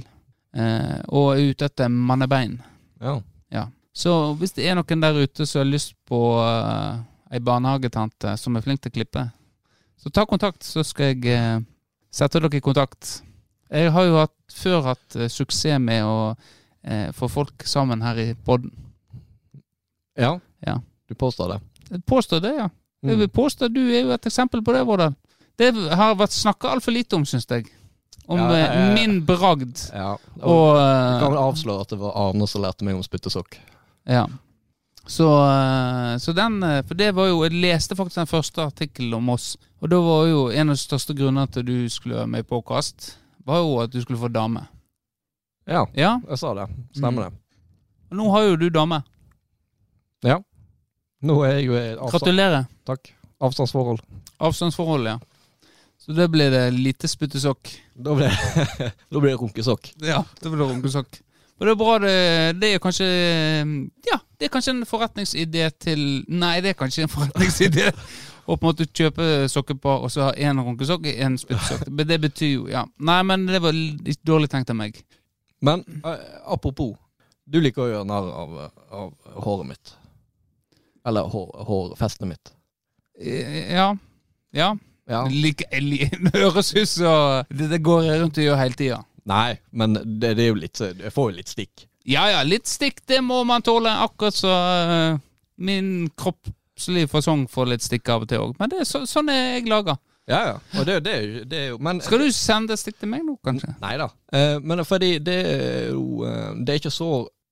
[1.08, 2.60] og er ute etter mannebein.
[3.02, 3.18] ja.
[3.54, 3.68] Ja.
[3.94, 7.02] Så hvis det er noen der ute som har lyst på uh,
[7.34, 9.24] ei barnehagetante som er flink til å klippe,
[9.98, 11.60] så ta kontakt, så skal jeg eh,
[12.14, 13.22] sette dere i kontakt.
[13.74, 16.18] Jeg har jo hatt, før hatt eh, suksess med å
[16.84, 18.72] eh, få folk sammen her i poden.
[20.18, 20.40] ja.
[20.66, 20.78] Ja.
[21.10, 21.60] Du påstår det.
[21.90, 22.70] Jeg påstår det, ja.
[23.04, 23.20] Jeg Mm.
[23.20, 25.16] vil påstå Du er jo et eksempel på det, Vårdal.
[25.58, 27.66] Det har vært snakka altfor lite om, syns jeg.
[28.28, 30.14] Om Ja, eh, jeg- min bragd Ja.
[30.14, 33.04] Og, og Du kan eh, vel avsløre at det var Arne som lærte meg om
[33.04, 33.58] spyttesokk.
[34.08, 34.28] Ja.
[35.08, 39.14] Så, eh, så den eh, For det var jo Jeg leste faktisk den første artikkelen
[39.18, 42.16] om oss, og da var jo en av de største grunnene til at du skulle
[42.22, 44.62] være med i påkast, var jo at du skulle få dame.
[45.68, 46.70] Ja, Ja, jeg sa det.
[46.96, 47.34] Stemmer det.
[48.12, 49.02] og nå har jo du dame.
[50.24, 50.38] Ja.
[51.24, 52.66] Nå er jeg jo avstand, Gratulerer.
[52.88, 53.12] takk.
[53.44, 54.00] avstandsforhold.
[54.40, 55.18] Avstandsforhold, ja.
[56.00, 57.70] Så da blir det lite spyttesokk.
[57.96, 59.92] Da blir det, da blir det runkesokk.
[60.04, 61.20] Ja, det blir runkesokk.
[61.60, 62.16] Og det er bra, det,
[62.60, 63.08] det er kanskje
[64.08, 67.86] Ja, det er kanskje en forretningsidé til Nei, det er kanskje en forretningsidé
[68.50, 71.86] å på en måte kjøpe sokkepar og så ha én runkesokk og én spyttsokk.
[72.12, 72.82] Det betyr jo Ja.
[73.00, 75.00] Nei, men det var litt dårlig tenkt av meg.
[75.64, 76.98] Men eh, apropos,
[77.48, 78.58] du liker å gjøre narr av,
[78.92, 79.14] av
[79.48, 79.94] håret mitt.
[81.08, 82.52] Eller hår, hårfestet mitt.
[83.20, 83.94] Eh, Ja.
[84.54, 84.74] Ja.
[85.08, 85.24] Ja.
[85.32, 89.00] Like, li- det høres ut som det, det går rundt og gjør hele tida.
[89.28, 91.88] Nei, men det, det er jo litt Jeg får jo litt stikk.
[92.04, 93.92] Ja ja, litt stikk, det må man tåle.
[94.04, 95.20] Akkurat så uh,
[95.56, 98.58] min kroppslige fasong får litt stikk av og til òg.
[98.60, 99.96] Men det er så, sånn er jeg laga.
[100.28, 100.58] Ja, ja.
[100.80, 101.16] Og det, det,
[101.52, 103.74] det er jo Men Skal du sende stikk til meg nå, kanskje?
[103.82, 104.08] Nei da.
[104.32, 107.10] Uh, men fordi det er jo uh, Det er ikke så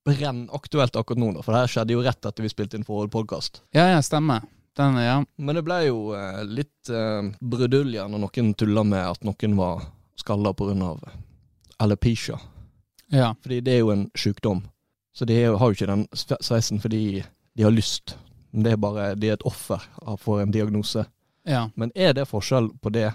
[0.07, 1.43] brennaktuelt akkurat nå, da.
[1.43, 3.59] For det her skjedde jo rett etter vi spilte inn forrige podkast.
[3.75, 4.47] Ja ja, stemmer.
[4.79, 5.19] Den, ja.
[5.35, 6.15] Men det ble jo
[6.47, 9.83] litt uh, brudulje når noen tulla med at noen var
[10.17, 10.95] skalla pga.
[11.83, 12.39] alopecia.
[13.11, 13.33] Ja.
[13.43, 14.63] Fordi det er jo en sykdom.
[15.13, 17.23] Så de har jo ikke den sveisen fordi
[17.57, 18.15] de har lyst.
[18.51, 19.83] Det er bare de er et offer
[20.19, 21.05] for en diagnose.
[21.47, 21.67] Ja.
[21.75, 23.09] Men er det forskjell på det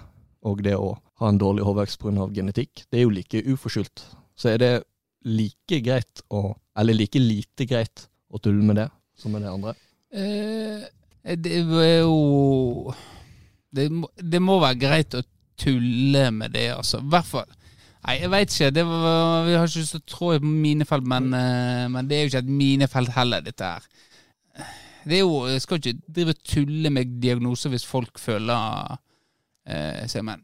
[0.45, 2.27] og det å ha en dårlig hårvekst pga.
[2.33, 2.85] genetikk?
[2.89, 4.05] Det er jo like uforskyldt.
[4.37, 4.73] Så er det
[5.25, 9.71] like greit å Eller like lite greit å tulle med det som med det andre?
[10.13, 10.83] Eh,
[11.35, 12.93] det er jo
[13.73, 13.87] det,
[14.21, 15.23] det må være greit å
[15.57, 17.01] tulle med det, altså.
[17.01, 17.49] I hvert fall.
[18.07, 18.69] Nei, jeg veit ikke.
[18.71, 22.15] Det var, vi har ikke lyst til å trå i minefelt, men, eh, men det
[22.17, 23.87] er jo ikke et minefelt heller, dette her.
[25.07, 28.95] Det er jo, Jeg skal ikke drive og tulle med diagnoser hvis folk føler
[29.67, 30.41] eh, seg men.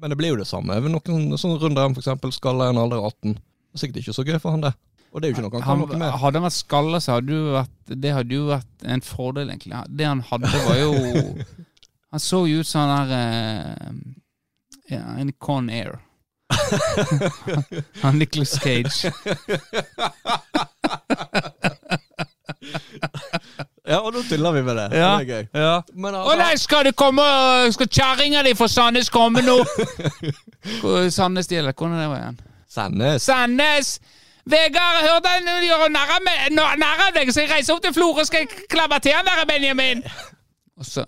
[0.00, 0.76] Men det blir jo det samme.
[0.84, 2.36] Ved noen sånne runder han f.eks.
[2.36, 3.34] skaller en alder 18.
[3.36, 4.72] Det er sikkert ikke så gøy for han, det.
[5.12, 6.14] Og det er jo ikke noe han kan Han, noe med.
[6.22, 9.82] hadde han vært skalla, så hadde jo vært, det hadde jo vært en fordel, egentlig.
[9.92, 10.92] Det han hadde, var jo
[12.12, 14.00] Han så jo ut som han der eh,
[14.92, 15.94] ja, En Con Air.
[18.02, 19.12] han Nicholas Cage.
[23.82, 24.84] Ja, og nå tuller vi med det.
[24.96, 25.18] Ja.
[25.18, 25.46] Det er gøy.
[25.58, 25.72] Ja.
[25.98, 27.24] Men Å nei, skal det komme
[27.74, 29.56] Skal kjerringa di fra Sandnes komme nå?
[31.16, 32.38] Sandnes de, eller hvordan er det var igjen?
[32.70, 33.26] Sandnes.
[33.26, 33.96] Sandnes!
[34.48, 38.42] Vegard, hør deg nå gjøre narr av deg, så jeg reiser opp til Florø, skal
[38.42, 40.02] jeg klabbe til han der, Benjamin!
[40.78, 41.04] Og så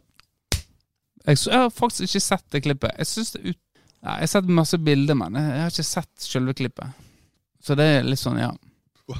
[1.26, 2.90] jeg, har faktisk ikke sett det klippet.
[2.98, 3.60] Jeg synes det ut...
[4.04, 6.92] Ja, jeg har sett masse bilder, men jeg har ikke sett selve klippet.
[7.64, 8.50] Så det er litt sånn, ja.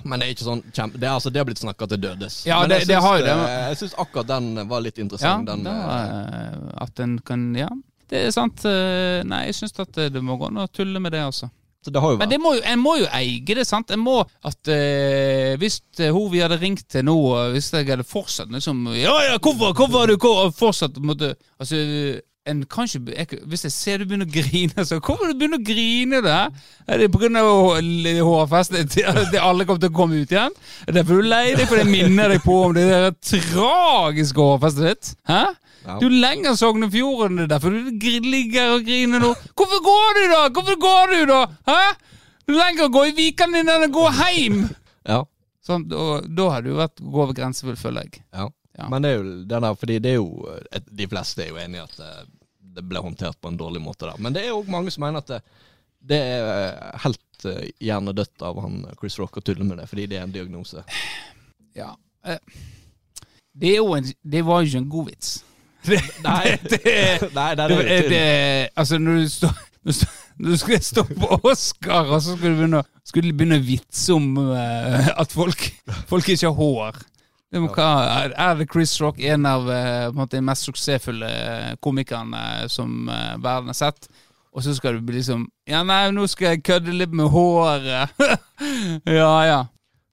[0.05, 0.97] Men det er ikke sånn kjempe...
[1.01, 2.37] Det, er, altså, det har blitt snakka til dødes.
[2.49, 4.81] Ja, Men det- jeg det har jo det, eh, men- Jeg syns akkurat den var
[4.81, 5.47] litt Ja, interessant.
[5.47, 6.05] den, da, uh...
[6.45, 7.69] eh, at en kan Ja,
[8.09, 8.65] det er sant.
[8.65, 11.51] eh, Nei, jeg syns at det må gå an å tulle med det, altså.
[11.85, 13.91] så det Men det må jo, en må jo eie det, sant?
[13.91, 17.17] En må at eh, Hvis eh, hun vi hadde ringt til nå,
[17.53, 22.21] hvis jeg hadde fortsatt liksom Ja, ja, hvorfor, hvorfor har du hvor, fortsatt måtte, Altså,
[22.47, 25.61] en kan ikke jeg, Hvis jeg ser du begynner å grine, så hvorfor du begynner
[25.61, 26.41] å grine det?
[26.87, 27.43] Er det pga.
[28.29, 30.57] hårfestet til alle kommer til å komme ut igjen?
[30.85, 33.11] Er det derfor du er lei deg fordi jeg minner deg på om det der
[33.17, 35.13] tragiske hårfestet ditt?
[35.31, 35.45] Hæ?
[35.85, 35.99] Ja.
[36.01, 39.35] Du er lenger Sognefjorden, det er derfor du ligger og griner nå.
[39.57, 40.43] Hvorfor går du, da?
[40.49, 41.41] Hvorfor går du, da?
[41.69, 41.81] Hæ?
[42.45, 44.67] Du er lenger å gå i vikene dine enn å gå hjem.
[45.09, 45.23] Ja.
[45.65, 48.25] Sånn, da, da har du vært gå over grensen, føler jeg.
[48.37, 48.51] Ja.
[48.79, 48.89] Ja.
[48.91, 50.57] Men det er jo den der, fordi det er jo
[50.91, 52.25] De fleste er jo enig i at eh,
[52.75, 54.19] det ble håndtert på en dårlig måte der.
[54.19, 55.41] Men det er òg mange som mener at det,
[56.03, 57.49] det er eh, helt
[57.83, 60.85] hjernedødt av han Chris Rock å tulle med det, fordi det er en diagnose.
[61.75, 61.89] Ja.
[62.23, 62.39] Eh,
[63.51, 65.31] Det, en, det var jo ikke en god vits.
[66.27, 66.81] Nei, Det,
[67.35, 68.21] Nei, det er det, det,
[68.79, 72.83] altså, når du står når du skal stå på Oscar, og så skulle du begynne,
[72.83, 75.67] du begynne å vitse om uh, at folk,
[76.09, 77.03] folk ikke har hår.
[77.55, 82.67] Er, er Chris Rock, en av eh, en måte, de mest suksessfulle eh, komikerne eh,
[82.73, 84.09] som verden har sett?
[84.55, 88.11] Og så skal du bli liksom Ja, nei, nå skal jeg kødde litt med håret.
[89.21, 89.61] ja, ja.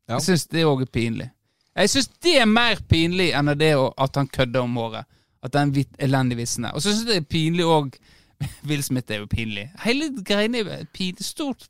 [0.10, 0.18] Ja.
[0.18, 1.30] Jeg syns det òg er pinlig.
[1.78, 5.08] Jeg syns det er mer pinlig enn det at han kødder om håret.
[5.42, 6.76] At den elendige vitsen der.
[6.78, 7.96] Og så syns jeg det er pinlig òg
[8.70, 9.68] Will Smith er jo pinlig.
[9.86, 11.68] Hele greiene er pin, stort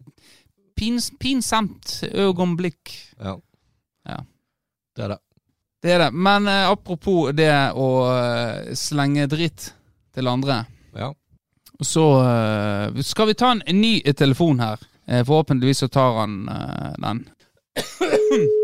[0.80, 2.96] pins, pinsamt øyeblikk.
[3.20, 3.36] Ja.
[4.08, 4.22] Ja.
[4.96, 5.20] Det er det.
[5.82, 6.12] Det er det.
[6.14, 9.72] Men eh, apropos det å eh, slenge dritt
[10.14, 10.64] til andre.
[10.94, 11.10] Ja.
[11.82, 14.82] Så eh, skal vi ta en, ny telefon her.
[15.08, 17.24] Eh, forhåpentligvis så tar han eh, den.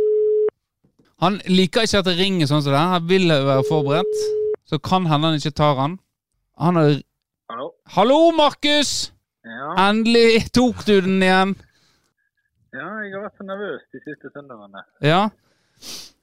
[1.18, 2.78] Han liker ikke at det ringer sånn som det.
[2.78, 4.20] Han vil være forberedt.
[4.70, 5.96] Så kan hende han ikke tar han.
[6.62, 6.92] Han har
[7.50, 7.72] Hallo?
[7.96, 8.92] Hallo, Markus!
[9.48, 9.72] Ja.
[9.88, 11.56] Endelig tok du den igjen.
[12.76, 14.84] ja, jeg har vært så nervøs de siste søndagene.
[15.02, 15.22] Ja.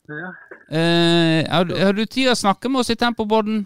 [0.09, 0.31] Ja.
[0.69, 3.63] Eh, har, har du tid å snakke med oss i Tempobodden?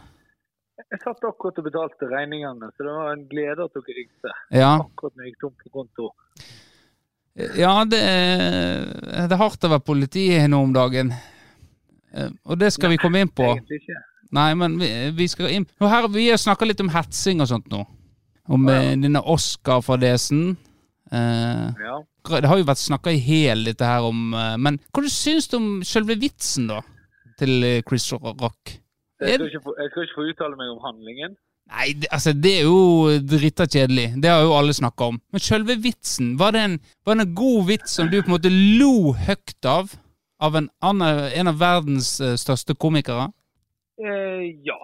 [0.79, 4.35] Jeg satt akkurat og betalte regningene, så det var en glede at dere ringte.
[4.55, 4.71] Ja.
[4.85, 6.11] Akkurat når jeg gikk tom på konto.
[7.59, 8.87] Ja, det er,
[9.29, 11.11] det er hardt å være politi nå om dagen.
[12.15, 13.47] Eh, Og det skal vi komme inn på.
[13.57, 13.99] Egentlig ikke.
[14.39, 17.49] Nei, men vi, vi skal inn Nå her, Vi har snakka litt om hetsing og
[17.49, 17.83] sånt nå.
[18.49, 20.57] Om Ja, eh, denne Oscar-fadesen.
[21.11, 21.99] Eh, Ja.
[22.29, 25.11] Snakker, det har jo vært snakka i hel dette her om eh, Men hva du
[25.13, 26.83] syns du om selve vitsen, da?
[27.39, 28.75] Til eh, Chris Rock?
[29.21, 31.37] Jeg skal, ikke få, jeg skal ikke få uttale meg om handlingen.
[31.69, 34.13] Nei, det, altså, det er jo drita kjedelig.
[34.23, 35.19] Det har jo alle snakka om.
[35.35, 38.37] Men selve vitsen, var det, en, var det en god vits som du på en
[38.37, 39.91] måte lo høyt av?
[40.39, 43.27] Av en, annen, en av verdens eh, største komikere?
[43.99, 44.79] Eh, ja.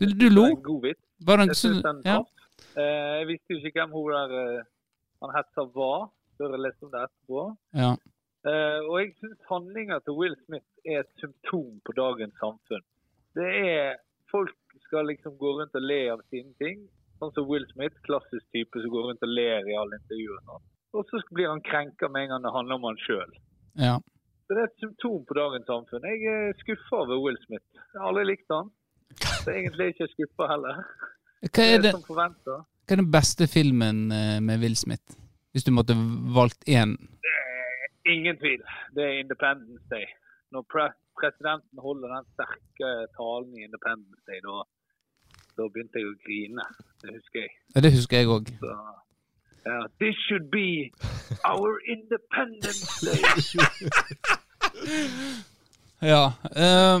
[0.00, 1.02] Du, du Det var en god vits.
[1.20, 2.20] Var det en, Jeg synes den ja.
[2.80, 4.62] Eh, jeg visste jo ikke hvem hun der eh,
[5.20, 6.08] han hetsa var,
[6.40, 7.44] før jeg leste om det etterpå.
[7.84, 7.92] ja.
[8.40, 12.86] Uh, og jeg syns handlinga til Will Smith er et symptom på dagens samfunn.
[13.36, 13.98] Det er
[14.30, 14.54] Folk
[14.86, 16.84] skal liksom gå rundt og le av sine ting.
[17.18, 20.38] Sånn som Will Smith, klassisk type som går rundt og ler i alle intervjuer.
[20.38, 20.68] og sånn.
[20.94, 23.36] Og så blir han krenka med en gang det handler om han sjøl.
[23.86, 23.98] ja.
[24.50, 26.06] Så det er et symptom på dagens samfunn.
[26.10, 27.66] Jeg er skuffa over Will Smith.
[27.76, 28.72] Jeg har aldri likt han.
[29.44, 30.80] Så egentlig er jeg ikke skuffa heller.
[31.44, 32.56] Hva er, det, som forventa.
[32.58, 35.14] hva er den beste filmen eh, med Will Smith?
[35.52, 35.94] Hvis du måtte
[36.34, 36.96] valgt én?
[38.06, 38.62] Ingen tvil.
[38.94, 40.06] Det er Independence Day.
[40.52, 40.86] Når pre
[41.20, 44.54] presidenten holder den sterke talen i Independence Day, da,
[45.56, 46.64] da begynte jeg å grine.
[47.02, 47.52] Det husker jeg.
[47.74, 48.50] Ja, det husker jeg òg.
[48.64, 48.96] Uh,
[49.68, 50.68] ja, This should be
[51.44, 53.22] our Independence Day.
[56.00, 56.32] Ja.
[56.56, 56.96] eh,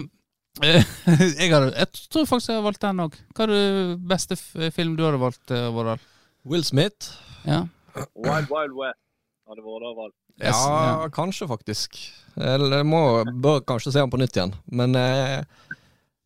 [0.62, 0.82] eh,
[1.40, 3.14] jeg, hadde, jeg tror faktisk jeg har valgt den òg.
[3.36, 6.02] Hva er det beste f film du hadde valgt, eh, Vårdal?
[6.44, 7.14] Will Smith?
[7.46, 7.62] Ja.
[8.14, 9.00] Wild Wild West
[9.50, 10.16] hadde vært valgt.
[10.40, 11.08] Ja, ja.
[11.12, 11.98] kanskje faktisk.
[12.38, 13.02] Eller må,
[13.42, 14.54] bør kanskje se han på nytt igjen.
[14.70, 15.40] Men eh,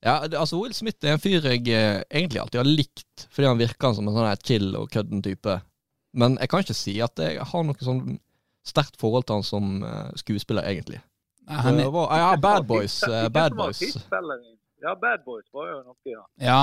[0.04, 3.62] ja, altså Will Smith er en fyr jeg eh, egentlig alltid har likt, fordi han
[3.62, 5.56] virker som en sånn chill og kødden type.
[6.14, 8.18] Men jeg kan ikke si at jeg har noe sånn
[8.64, 11.00] sterkt forhold til han som eh, skuespiller, egentlig.
[11.44, 13.00] Nei, Han er, var, ja, Bad Boys.
[13.08, 13.82] Eh, Bad Boys.
[14.84, 16.22] Ja, Bad Boys var jo noe, ja.
[16.40, 16.62] ja.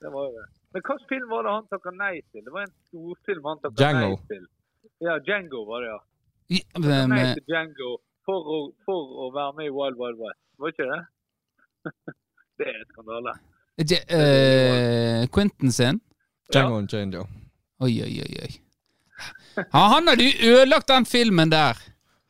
[0.00, 0.48] Det var jo det.
[0.74, 2.42] Men hvilken film var det han takka nei til?
[2.44, 4.44] Det var en storfilm han takka nei til.
[5.04, 5.98] Ja, Django var det, ja.
[6.56, 7.90] I- Han takka nei til Django
[8.28, 10.40] for å, for å være med i Wild Wild West.
[10.60, 11.00] Var ikke det?
[12.60, 13.34] det er skandale.
[13.78, 16.00] Je- eh, Quentin sin?
[16.52, 17.24] Django and Django.
[17.24, 17.34] ja.
[17.86, 18.40] Oi, oi, oi.
[18.42, 18.52] oi.
[19.58, 21.78] Ja, han hadde jo ødelagt den filmen der.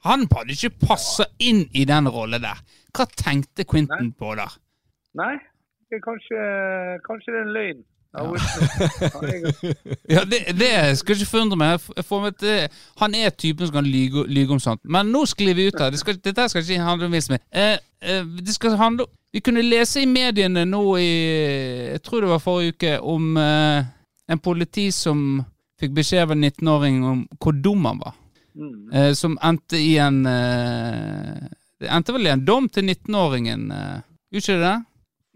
[0.06, 2.60] Han hadde ikke passa inn i den rollen der.
[2.94, 4.52] Hva tenkte Quentin på der?
[5.18, 5.34] Nei,
[6.04, 6.38] kanskje,
[7.06, 7.80] kanskje det er en løgn.
[10.08, 11.82] Ja, det, det skal ikke forundre meg.
[11.96, 12.70] Med at
[13.02, 14.80] han er typen som kan lyge, lyge om sånt.
[14.84, 15.92] Men nå sklir vi ut her.
[15.92, 17.44] Det skal, dette skal ikke handle om Will Smith.
[17.52, 21.10] Eh, eh, det skal handle om Vi kunne lese i mediene nå i
[21.92, 23.84] Jeg tror det var forrige uke, om eh,
[24.28, 25.42] en politi som
[25.78, 28.14] fikk beskjed av en 19-åring om hvor dum han var.
[28.58, 28.88] Mm.
[28.92, 31.44] Eh, som endte i en eh,
[31.78, 33.68] Det endte vel i en dom til 19-åringen.
[33.70, 34.00] Eh,
[34.32, 34.76] Gjorde ikke det?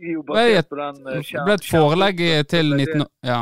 [0.02, 3.40] Jo, basert på den eh, skjerm- ble et forelegg til 19 Ja.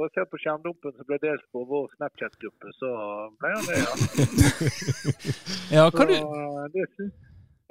[0.00, 2.88] Basert på skjermdumpen som ble delt på vår Snapchat-gruppe, så
[3.40, 3.92] ble han det, ja.
[5.76, 7.12] ja hva du, eh, det synes,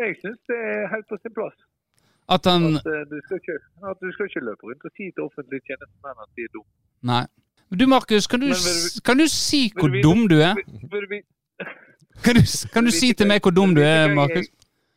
[0.04, 1.58] jeg syns det er helt på sin plass.
[2.30, 3.56] at han At, eh, du ikke,
[3.90, 6.70] at du skal ikke løpe rundt og si til offentlige tjenestemenn at de er dumme.
[7.12, 7.24] Nei.
[7.80, 10.54] Du Markus, kan, vil kan du si hvor du dum du er?
[10.94, 11.24] Vil- vil
[12.26, 12.42] Kan du,
[12.74, 14.48] kan du si til meg hvor dum du er, Markus?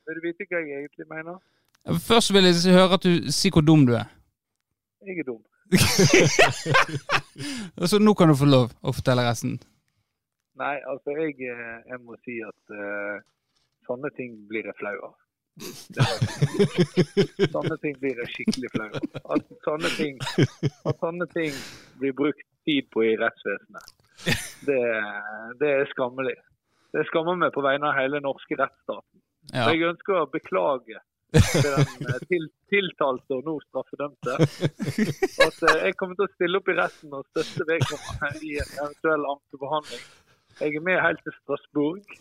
[0.08, 1.36] Vil du vite hva jeg egentlig mener?
[1.82, 4.06] Først vil jeg høre at du sier hvor dum du er.
[5.06, 5.42] Jeg er dum.
[7.90, 9.58] Så nå kan du få lov å fortelle resten.
[10.60, 13.18] Nei, altså jeg, eh, jeg må si at uh,
[13.88, 15.14] sånne ting blir jeg flau av.
[17.52, 18.94] Sånne ting blir jeg skikkelig flau av.
[19.34, 20.14] At sånne ting,
[20.86, 21.52] at sånne ting
[22.00, 23.86] blir brukt tid på i rettsvesenet,
[24.68, 24.82] det,
[25.60, 26.38] det er skammelig.
[26.92, 29.18] Det skammer meg på vegne av hele norske rettsstaten.
[29.50, 29.64] Ja.
[29.72, 30.98] Jeg ønsker å beklage
[31.32, 34.36] til den eh, til, tiltalte og nå straffedømte.
[35.46, 38.74] At eh, jeg kommer til å stille opp i retten og støtte vedkommende i en
[38.80, 40.04] eventuell ankebehandling.
[40.60, 42.16] Jeg er med helt til Strasbourg,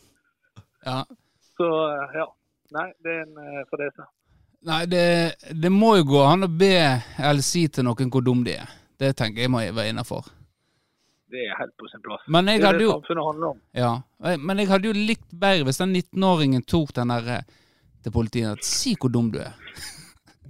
[0.88, 1.02] ja.
[1.60, 2.30] så eh, ja.
[2.72, 4.06] Nei, det er en fadese.
[4.64, 5.08] Nei, det,
[5.60, 6.78] det må jo gå an å be
[7.20, 8.78] eller si til noen hvor dum de er.
[8.96, 10.30] Det tenker jeg må være innafor.
[11.32, 12.24] Det er helt på sin plass.
[12.28, 13.60] Men jeg det er det jo samfunnet handler om.
[13.76, 13.92] Ja,
[14.38, 17.60] men jeg hadde jo likt bedre hvis den 19-åringen tok den der eh,
[18.04, 19.58] til politiet at si hvor dum du er.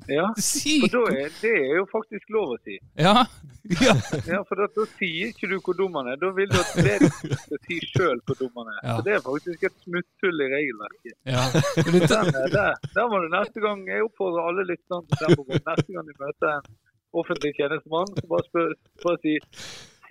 [0.09, 0.27] Ja,
[0.81, 2.77] for da er, det er jo faktisk lov å si.
[2.99, 3.13] Ja.
[3.85, 3.93] ja.
[4.27, 6.17] Ja, for da, da sier ikke du hvor dum han er.
[6.21, 8.79] Da vil du at det du skal si sjøl hvor dum han er.
[8.81, 8.95] Ja.
[8.97, 11.15] Så det er faktisk et smutthull i regelverket.
[11.29, 11.45] ja.
[12.41, 15.45] Er der, må du neste gang Jeg oppfordrer alle lytterne til på.
[15.53, 16.67] Neste gang de møter en
[17.21, 19.37] offentlig tjenestemann, så bare, spør, bare si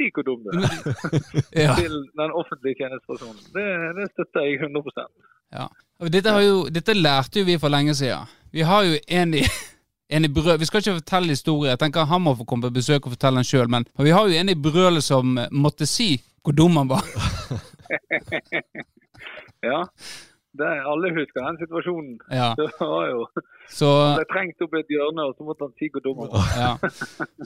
[0.00, 3.42] Si hvor dum du er til den offentlige tjenestepersonen.
[3.53, 3.66] Det,
[3.98, 5.26] det støtter jeg 100%
[5.59, 5.66] Ja.
[6.08, 8.24] Dette, har jo, dette lærte jo vi for lenge siden.
[8.52, 9.42] Vi har jo en i,
[10.16, 10.58] en i brød...
[10.58, 11.74] Vi skal ikke fortelle historier.
[11.74, 14.26] jeg tenker han må få komme på besøk og fortelle den sjøl, men vi har
[14.28, 17.04] jo en i brølet som måtte si hvor dum han var.
[19.60, 19.82] Ja.
[20.56, 22.14] Det, alle husker den situasjonen.
[22.32, 22.54] Ja.
[22.58, 23.26] Det var jo
[23.70, 26.22] Så Han ble trengt opp i et hjørne, og så måtte han si hvor dum
[26.24, 26.46] han var.
[26.58, 26.70] Ja.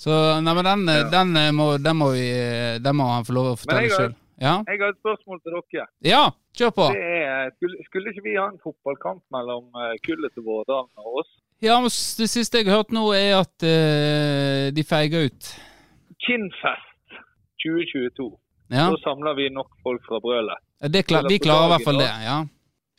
[0.00, 0.14] Så
[0.46, 1.02] nei, men den, Ja.
[1.12, 4.14] den, eh, må, den, må vi, eh, den må han få lov å fortelle sjøl.
[4.40, 4.54] Ja.
[4.66, 5.86] Jeg har et spørsmål til dere.
[6.02, 6.24] ja,
[6.58, 6.86] kjør på.
[6.90, 11.30] Er, skulle, skulle ikke vi ha en fotballkamp mellom eh, kullet til Vårdalen og oss?
[11.62, 15.52] Ja, men Det siste jeg har hørt nå, er at uh, de feiger ut.
[16.26, 17.14] Kinnfest
[17.62, 18.26] 2022.
[18.74, 20.58] Ja, Så samler vi nok folk fra brølet.
[20.92, 22.10] det klar, Vi klarer i hvert fall det.
[22.26, 22.38] ja.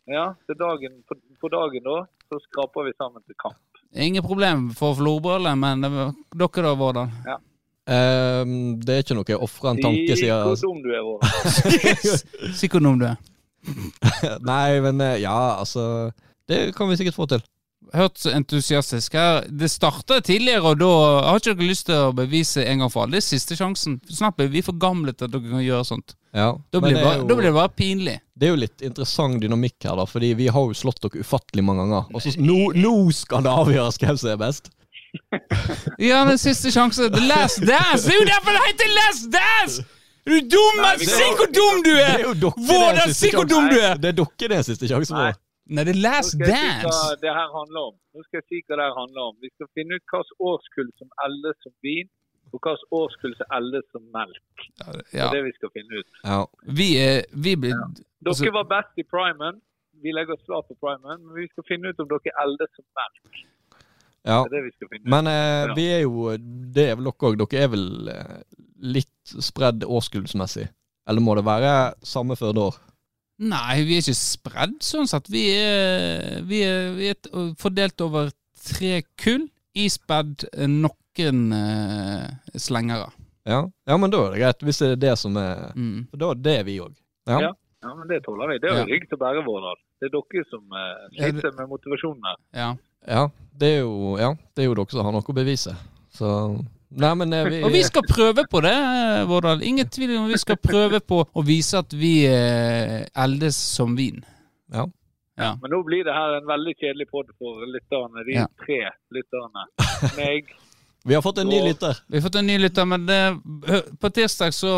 [0.06, 0.24] Ja,
[0.58, 1.96] dagen, på, på dagen da,
[2.30, 3.58] så skraper vi sammen til kamp.
[3.96, 7.08] Ingen problem for florbrølet, men var- dere da, Vårdal?
[7.86, 12.54] Ehm, det er ikke noe jeg ofrer en tanke, Si hvor dum du er, Vårdal.
[12.58, 13.18] Si hvor dum du er.
[14.46, 16.12] Nei, men eh, ja, altså
[16.46, 17.42] Det kan vi sikkert få til.
[17.94, 19.44] Hørt så entusiastisk her.
[19.46, 20.88] Det starta tidligere, og da
[21.30, 23.14] har ikke dere lyst til å bevise en gang for alle.
[23.18, 24.00] Det er siste sjansen.
[24.10, 26.16] Snart blir vi for gamle til at dere kan gjøre sånt.
[26.36, 28.16] Ja, Da blir, det det bare, jo- da blir det bare pinlig.
[28.36, 31.62] Det er jo litt interessant dynamikk her, da, fordi vi har jo slått dere ufattelig
[31.64, 32.10] mange ganger.
[32.12, 34.68] Og så nå, nå skal det avgjøres hvem som er best.
[35.98, 37.12] Ja, den siste sjansen.
[37.12, 38.02] The Last Dance!
[38.06, 39.84] Det er jo derfor det heter Last Dance!
[40.26, 40.78] Er du dum?
[40.98, 42.22] Si hvor dum du er!
[42.68, 43.94] Vårdal, si siste hvor dum du er!
[44.02, 45.32] Det er dere det er siste sjanse Nei.
[45.76, 47.02] Nei, det er Last si Dance.
[47.22, 47.94] det her handler om.
[48.14, 49.34] Nå skal jeg si hva det her handler om.
[49.44, 52.08] Vi skal finne ut hvilket årskull som eldes som vin,
[52.52, 54.66] og hvilket årskull som eldes som melk.
[54.82, 56.08] Det er det vi skal finne ut.
[56.26, 56.40] Ja.
[56.80, 59.62] Vi er Vi blir Dere Altså- var best i primen.
[60.04, 62.84] Vi legger oss flat på primen, men vi skal finne ut om dere eldes som
[63.00, 63.44] melk.
[64.26, 64.40] Ja.
[64.44, 65.10] Det er det vi skal finne.
[65.14, 65.74] Men eh, Ja.
[65.76, 66.36] vi er jo
[66.76, 67.38] Det er vel dere òg.
[67.42, 68.40] Dere er vel eh,
[68.82, 70.68] litt spredd årskullsmessig?
[71.08, 72.76] Eller må det være samme før det år?
[73.38, 75.28] Nei, vi er ikke spredd sånn sett.
[75.30, 78.30] Vi er, vi er, vi er fordelt over
[78.66, 79.44] tre kull,
[79.76, 83.10] ispedd noen eh, slengere.
[83.46, 83.60] Ja.
[83.86, 84.64] ja, men da er det greit.
[84.66, 86.08] Hvis det er det som er Mm.
[86.10, 86.96] For da er det vi òg.
[87.28, 87.38] Ja.
[87.44, 87.52] Ja.
[87.84, 88.58] Ja, men Det tåler vi.
[88.58, 88.88] Det er jo Ja.
[88.88, 89.76] rygg til å bære, Vårdal.
[90.00, 92.36] Det er dere som eh, sliter med motivasjonen her.
[92.56, 92.70] Ja.
[93.06, 93.26] Ja.
[93.56, 95.72] Det er jo Ja, det er jo dere som har noe å bevise.
[96.12, 96.28] Så
[96.96, 99.62] Nei, men eh, vi, Og vi skal prøve på det, eh, Vårdal.
[99.66, 104.20] Ingen tvil om vi skal prøve på å vise at vi eh, eldes som vin.
[104.72, 104.86] Ja.
[105.36, 105.50] Ja.
[105.60, 108.22] Men nå blir det her en veldig kjedelig pod for lytterne.
[108.24, 108.46] De Ja.
[108.64, 108.78] tre
[109.12, 109.66] lytterne.
[110.20, 110.54] Meg,
[111.04, 111.98] Vi har fått en ny lytter.
[112.08, 113.18] Vi har fått en ny lytter, men det,
[114.00, 114.72] på tirsdag så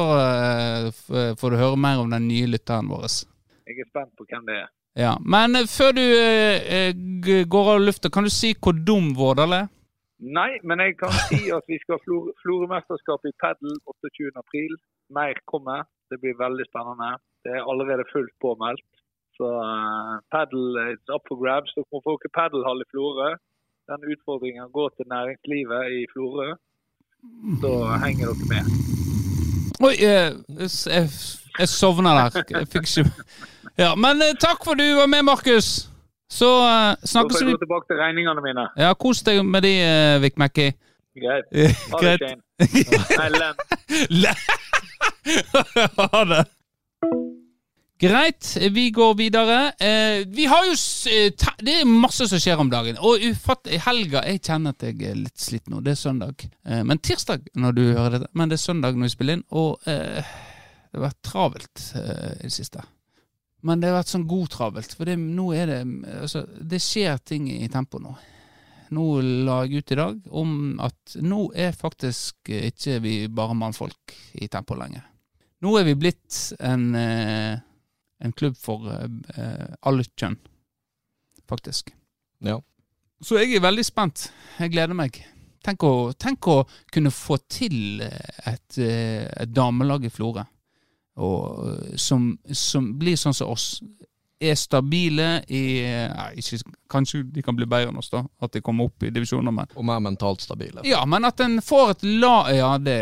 [1.39, 3.07] får du høre mer om den nye lytteren vår.
[3.69, 4.69] jeg er spent på hvem det er.
[4.99, 5.15] Ja.
[5.23, 9.55] Men eh, før du eh, eh, går av lufta, kan du si hvor dum Vårdal
[9.61, 9.69] er?
[10.19, 14.33] Nei, men jeg kan si at vi skal ha Flor- Florø-mesterskap i padel 28.
[14.43, 14.73] april.
[15.15, 15.87] Mer kommer.
[16.11, 17.13] Det blir veldig spennende.
[17.47, 18.83] Det er allerede fullt påmeldt.
[19.39, 21.71] Så uh, padel is up for grabs.
[21.77, 23.29] Dere må få dere padelhall i Florø.
[23.93, 26.49] Den utfordringen går til næringslivet i Florø.
[27.63, 28.65] Så henger dere med.
[29.87, 30.35] Oi, jeg,
[30.91, 31.07] jeg,
[31.61, 32.43] jeg sovna der.
[32.57, 33.07] Jeg fikk ikke
[33.79, 35.89] Ja, men eh, takk for du var med, Markus.
[36.31, 38.67] Så eh, Så får jeg gå tilbake til regningene mine.
[38.77, 40.73] Ja, kos deg med de, uh, Vic Mackey.
[41.19, 41.47] Greit.
[41.53, 42.21] Eh, Ha det, Greit.
[42.21, 42.43] Shane.
[43.17, 43.29] Nei,
[44.23, 44.37] Len.
[46.13, 46.45] Ha det.
[47.99, 49.57] Greit, vi går videre.
[49.83, 52.99] Eh, vi har jo s- eh, ta- Det er masse som skjer om dagen.
[53.03, 55.81] Og ufatt, i helga Jeg kjenner at jeg er litt slitt nå.
[55.83, 56.45] Det er søndag.
[56.67, 58.29] Eh, men tirsdag når du hører dette.
[58.39, 59.45] Men det er søndag når vi spiller inn.
[59.51, 62.85] Og eh, det har vært travelt eh, i det siste.
[63.67, 64.95] Men det har vært sånn godtravelt.
[64.95, 65.79] For det, nå er det
[66.21, 68.15] altså, Det skjer ting i tempo nå.
[68.95, 69.05] Nå
[69.45, 74.49] la jeg ut i dag om at nå er faktisk ikke vi bare mannfolk i
[74.49, 75.03] tempo lenger.
[75.61, 77.59] Nå er vi blitt en, eh,
[78.25, 80.39] en klubb for eh, alle kjønn,
[81.51, 81.91] faktisk.
[82.47, 82.57] Ja.
[83.21, 84.29] Så jeg er veldig spent.
[84.57, 85.19] Jeg gleder meg.
[85.67, 86.63] Tenk å, tenk å
[86.95, 90.47] kunne få til et, eh, et damelag i Florø
[91.99, 93.81] som, som blir sånn som oss.
[94.39, 98.21] Er stabile i nei, ikke, Kanskje de kan bli bedre enn oss, da.
[98.39, 99.51] At de kommer opp i divisjoner.
[99.51, 100.85] Men Og mer mentalt stabile.
[100.87, 102.37] ja, men at en får et la...
[102.55, 102.95] Ja, det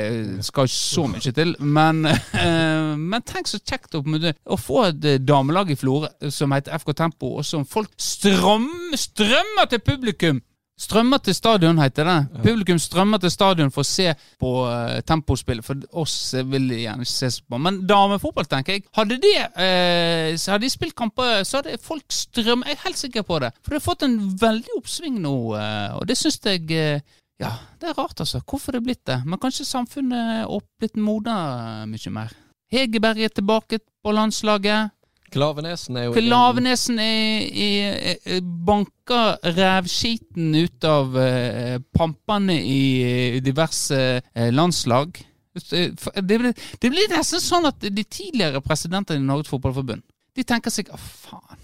[0.49, 1.53] skal ikke så mye til.
[1.61, 4.33] Men, eh, men tenk så kjekt opp med det.
[4.49, 8.71] å få et eh, damelag i Florø som heter FK Tempo, og som folk strøm,
[8.97, 10.41] strømmer til publikum!
[10.77, 12.17] Strømmer til stadion, heter det.
[12.45, 15.63] Publikum strømmer til stadion for å se på uh, tempospill.
[15.65, 17.57] For oss eh, vil de gjerne ses på.
[17.65, 18.85] Men damefotball, tenker jeg.
[18.99, 23.25] Hadde de, uh, hadde de spilt kamper, så hadde folk strømmet Jeg er helt sikker
[23.25, 23.55] på det.
[23.63, 27.55] For det har fått en veldig oppsving nå, uh, og det syns jeg eh, ja,
[27.81, 28.43] det er rart, altså.
[28.45, 29.23] Hvorfor det er blitt det?
[29.25, 32.37] Men kanskje samfunnet er blitt modnere mye mer.
[32.73, 34.96] Hegerberg er tilbake på landslaget.
[35.33, 43.39] Klavenesen er jo Klavenesen er, er, er, banker rævskiten ut av uh, pampene i eh,
[43.45, 45.19] diverse uh, landslag.
[45.57, 50.03] Det blir, det blir nesten sånn at de tidligere presidentene i Norges Fotballforbund
[50.37, 51.63] De tenker seg Å, faen.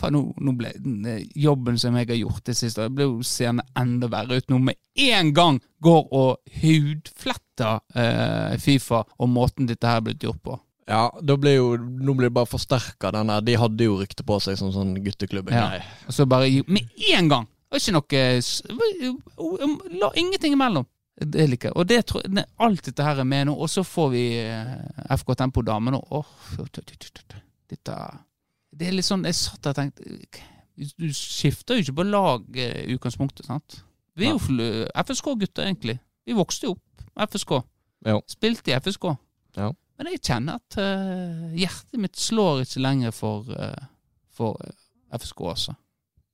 [0.00, 0.70] faen nå, nå ble
[1.36, 4.62] jobben som jeg har gjort det siste, det ble jo seende enda verre ut nå
[4.70, 10.40] med en gang går og hudfletter eh, Fifa og måten dette her er blitt gjort
[10.48, 10.56] på.
[10.90, 13.44] Ja, da ble jo, nå blir det bare forsterka den der.
[13.46, 15.52] De hadde jo rykte på seg som sånn gutteklubb.
[15.54, 15.78] Ja.
[16.10, 17.46] Og så bare med en gang!
[17.70, 18.22] Og ikke noe
[20.00, 20.86] La ingenting imellom.
[21.20, 21.76] Det liker jeg.
[21.76, 24.70] Og det tror jeg, alt dette her er med nå, og så får vi eh,
[25.20, 26.00] FK Tempo Dame nå.
[27.70, 27.96] Dette
[28.74, 30.02] Det er litt sånn Jeg satt der og tenkte
[30.98, 33.82] Du skifter jo ikke på lag eh, i utgangspunktet, sant?
[34.18, 36.00] Vi er jo FSK-gutter, egentlig.
[36.26, 37.52] Vi vokste jo opp FSK.
[38.08, 38.18] Jo.
[38.28, 39.06] Spilte i FSK.
[39.60, 39.70] Ja.
[40.00, 43.82] Men jeg kjenner at uh, hjertet mitt slår ikke lenger for, uh,
[44.32, 44.72] for eh,
[45.20, 45.74] FSK, altså.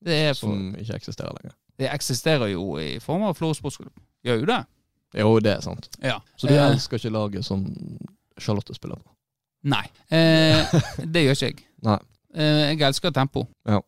[0.07, 1.57] Det, er for, Som ikke eksisterer lenger.
[1.83, 3.91] det eksisterer jo i form av Florø sportsklubb.
[4.27, 4.61] Gjør jo det.
[5.19, 5.89] Jo, det er sant.
[6.05, 6.21] Ja.
[6.39, 7.65] Så du Eh, elsker ikke laget som
[8.39, 9.11] Charlotte spiller på?
[9.73, 9.83] Nei.
[10.15, 10.77] Eh,
[11.13, 11.67] det gjør ikke jeg.
[11.89, 11.99] Nei.
[12.37, 13.47] Eh, jeg elsker tempo.
[13.67, 13.81] Ja.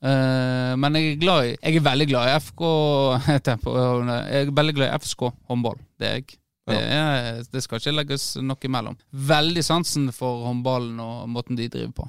[0.80, 2.66] Men jeg er glad i Jeg er veldig glad i FK
[3.52, 3.76] tempo.
[3.78, 5.78] Jeg er veldig glad i FSK håndball.
[6.00, 6.38] Det er jeg.
[6.68, 8.96] Det, er, det skal ikke legges noe imellom.
[9.10, 12.08] Veldig sansen for håndballen og måten de driver på.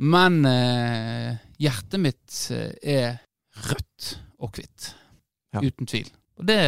[0.00, 3.18] Men eh, hjertet mitt eh, er
[3.68, 4.94] rødt og hvitt.
[5.52, 5.60] Ja.
[5.60, 6.08] Uten tvil.
[6.40, 6.60] Og det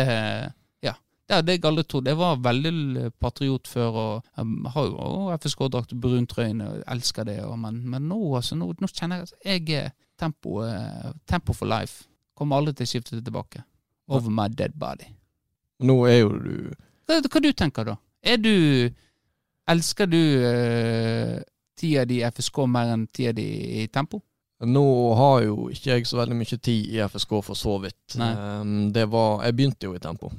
[0.82, 0.92] Ja.
[1.28, 2.08] Det hadde jeg aldri trodd.
[2.10, 7.24] Jeg var veldig patriot før og jeg har jo FSK-drakt og Bruntrøyene, trøye og elsker
[7.24, 7.38] det.
[7.46, 9.90] Og, men, men nå, altså, nå, nå kjenner jeg at jeg er
[10.20, 12.04] tempo, eh, tempo for life.
[12.36, 13.64] Kommer aldri til å skifte det tilbake.
[14.12, 15.08] Over my dead body.
[15.82, 16.56] Nå er jo du
[17.06, 17.96] Hva, hva du tenker da?
[18.22, 18.52] Er du
[19.72, 21.38] Elsker du uh,
[21.78, 23.44] tida di i FSK mer enn tida di
[23.82, 24.18] i tempo?
[24.62, 24.82] Nå
[25.18, 28.14] har jo ikke jeg så veldig mye tid i FSK, for så vidt.
[28.18, 30.30] Um, det var Jeg begynte jo i tempo.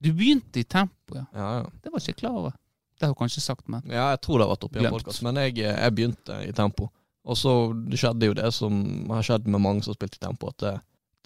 [0.00, 1.24] Du begynte i tempo, ja.
[1.36, 1.66] Ja, ja.
[1.84, 2.54] Det var ikke jeg klar over.
[2.98, 4.94] Det har jeg kanskje sagt, men ja jeg tror det har vært oppe i en
[4.94, 6.88] podkast, men jeg, jeg begynte i tempo.
[7.28, 7.52] Og så
[7.92, 8.78] skjedde jo det som
[9.12, 10.72] har skjedd med mange som har spilt i tempo, at det,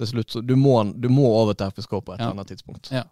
[0.02, 2.26] til slutt så du må, du må over til FSK på et Ja.
[2.26, 2.90] eller annet tidspunkt.
[2.92, 3.04] Ja.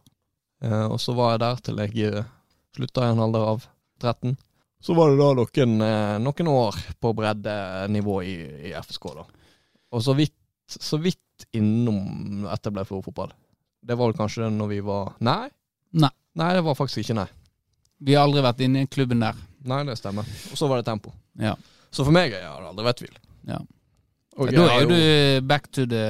[0.64, 2.30] Eh, og så var jeg der til jeg eh,
[2.76, 3.66] slutta i en alder av
[4.02, 4.36] 13.
[4.80, 8.36] Så var det da noen, eh, noen år på breddenivå i,
[8.70, 9.26] i FSK, da.
[9.90, 10.36] Og så vidt,
[10.70, 13.32] så vidt innom etter jeg ble fotball.
[13.80, 15.48] Det var vel kanskje når vi var Nei.
[15.96, 16.12] Nei.
[16.38, 17.28] Nei, det var faktisk ikke nei.
[18.06, 19.36] vi har aldri vært inne i klubben der.
[19.66, 20.28] Nei, det stemmer.
[20.52, 21.10] Og så var det tempo.
[21.40, 21.56] Ja.
[21.90, 23.16] Så for meg har det aldri vært tvil.
[23.48, 23.58] Ja.
[24.40, 26.04] Og da er jo du back to the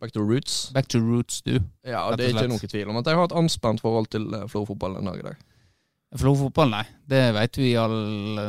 [0.00, 0.70] back to roots.
[0.74, 1.58] Back to roots, du.
[1.84, 4.46] Ja, det er ikke noe tvil om at jeg har et anspent forhold til eh,
[4.48, 5.42] Florø-fotball en dag i dag.
[6.20, 6.84] Florø-fotball, nei.
[7.10, 8.46] Det vet vi alle.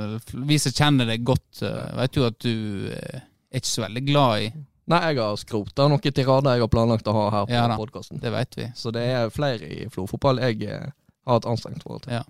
[0.48, 4.06] Vi som kjenner deg godt, uh, vet jo at du eh, er ikke så veldig
[4.08, 7.56] glad i Nei, jeg har skrota noen tirader jeg har planlagt å ha her på
[7.56, 8.20] Ja podkasten.
[8.22, 8.68] Det vet vi.
[8.78, 10.92] Så det er flere i Florø-fotball jeg eh,
[11.26, 12.20] har et anstrengt forhold til.
[12.20, 12.22] Ja.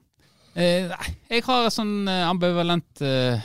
[0.56, 3.44] Eh, nei, jeg har et sånn eh, ambivalent eh,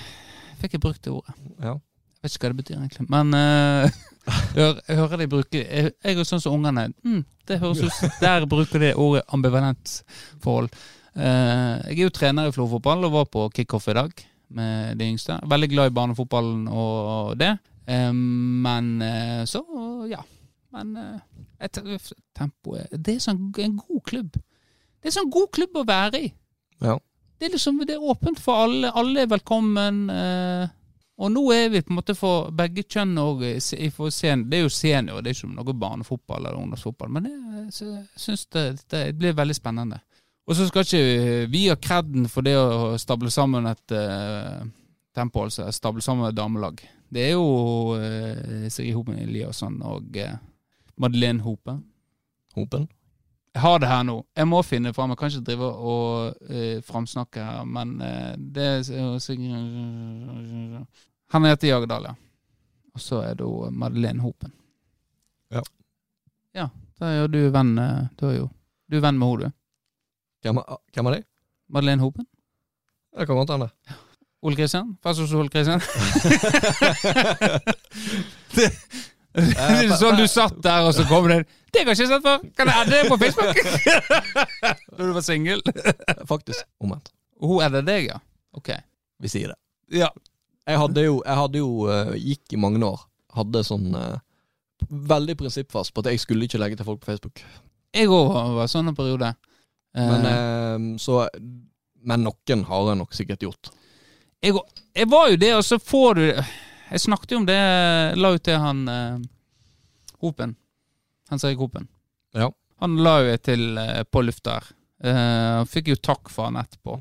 [0.60, 1.34] Fikk jeg brukt det ordet?
[1.58, 1.72] Ja.
[2.20, 3.06] Jeg vet ikke hva det betyr, egentlig.
[3.08, 4.00] Men uh,
[4.54, 6.90] jeg, hører, de bruke Jeg, jeg er sånn som ungene.
[7.00, 9.94] Mm, det høres ut Der bruker de ordet ambivalent
[10.44, 10.68] forhold.
[11.16, 14.12] Uh, jeg er jo trener i Florø-fotball og var på kickoff i dag
[14.52, 15.38] med de yngste.
[15.48, 17.54] Veldig glad i barnefotballen og det.
[17.88, 19.64] Uh, men eh, så,
[20.10, 20.20] ja.
[20.70, 21.68] Men eh,
[22.36, 24.36] tempoet Det er sånn en god klubb.
[25.00, 26.28] Det er sånn god klubb å være i.
[26.84, 26.98] Ja.
[27.40, 28.92] Det er liksom det er åpent for alle.
[28.94, 30.02] Alle er velkommen.
[30.12, 30.68] Eh,
[31.20, 33.42] og nå er vi på en måte for begge kjønn òg.
[33.44, 37.10] Det er jo senior, det er ikke noe barnefotball eller ungdomsfotball.
[37.12, 40.00] Men jeg syns det, det blir veldig spennende.
[40.48, 44.64] Og så skal ikke vi ha kreden for det å stable sammen et uh,
[45.14, 46.80] tempo, altså stable sammen et damelag.
[47.12, 50.32] Det er jo uh, Sigrid Hopen Eliasson og uh,
[50.96, 51.76] Madeleine Hope.
[52.56, 52.88] Hopen.
[53.54, 54.16] Jeg har det her nå.
[54.36, 55.12] Jeg må finne fram.
[55.12, 59.18] Jeg kan ikke drive og uh, framsnakke her, men uh, det er jo
[61.32, 62.14] heter Jagerdal, ja.
[62.94, 64.52] Og så er det Madeleine Hopen.
[65.54, 65.62] Ja.
[66.54, 66.68] Ja,
[66.98, 68.48] da er jo du venn eh, Du er jo
[68.90, 69.52] du er venn med henne, du.
[70.42, 71.22] Hvem, er- hvem er de?
[71.70, 72.26] Madeleine Hopen.
[73.14, 73.68] Det kan godt hende.
[74.42, 74.96] Ole Kristian?
[75.02, 75.80] Fast hos Ole Kristian?
[78.56, 78.70] det,
[79.34, 82.24] det er sånn du satt der, og så kom det Det har jeg ikke sett
[82.24, 82.38] før!
[82.58, 83.54] Kan jeg adde det på Facebook?
[84.96, 85.62] Da du var singel?
[86.28, 87.12] Faktisk omvendt.
[87.40, 88.18] Hun er det deg, ja?
[88.58, 88.72] Ok.
[89.22, 89.58] Vi sier det.
[90.02, 90.08] Ja.
[90.70, 93.02] Jeg hadde jo, jeg hadde jo uh, gikk i mange år.
[93.34, 94.20] Hadde sånn uh,
[94.88, 97.42] veldig prinsippfast på at jeg skulle ikke legge til folk på Facebook.
[97.96, 99.32] Jeg òg var sånn en periode.
[99.98, 101.24] Men, uh, så,
[102.06, 103.72] men noen har jeg nok sikkert gjort.
[104.42, 104.54] jeg,
[104.94, 107.60] jeg var jo det, og så får du Jeg snakket jo om det,
[108.18, 108.80] la ut til han
[110.20, 110.56] Hopen.
[111.30, 111.86] Hans Erik Hopen.
[112.34, 112.50] Ja.
[112.82, 113.78] Han la jo til
[114.10, 114.70] på lufta her.
[115.00, 116.98] Uh, fikk jo takk for han etterpå.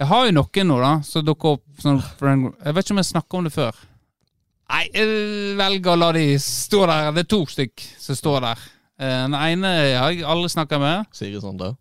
[0.00, 3.10] Jeg har jo noen nå, da, som dukker opp sånn Jeg vet ikke om jeg
[3.10, 3.76] snakka om det før.
[4.72, 7.10] Nei, jeg velger å la de stå der.
[7.12, 8.62] Det er to stykk som står der.
[9.02, 11.10] Eh, Den ene har jeg aldri snakka med.
[11.12, 11.74] Siri Sande.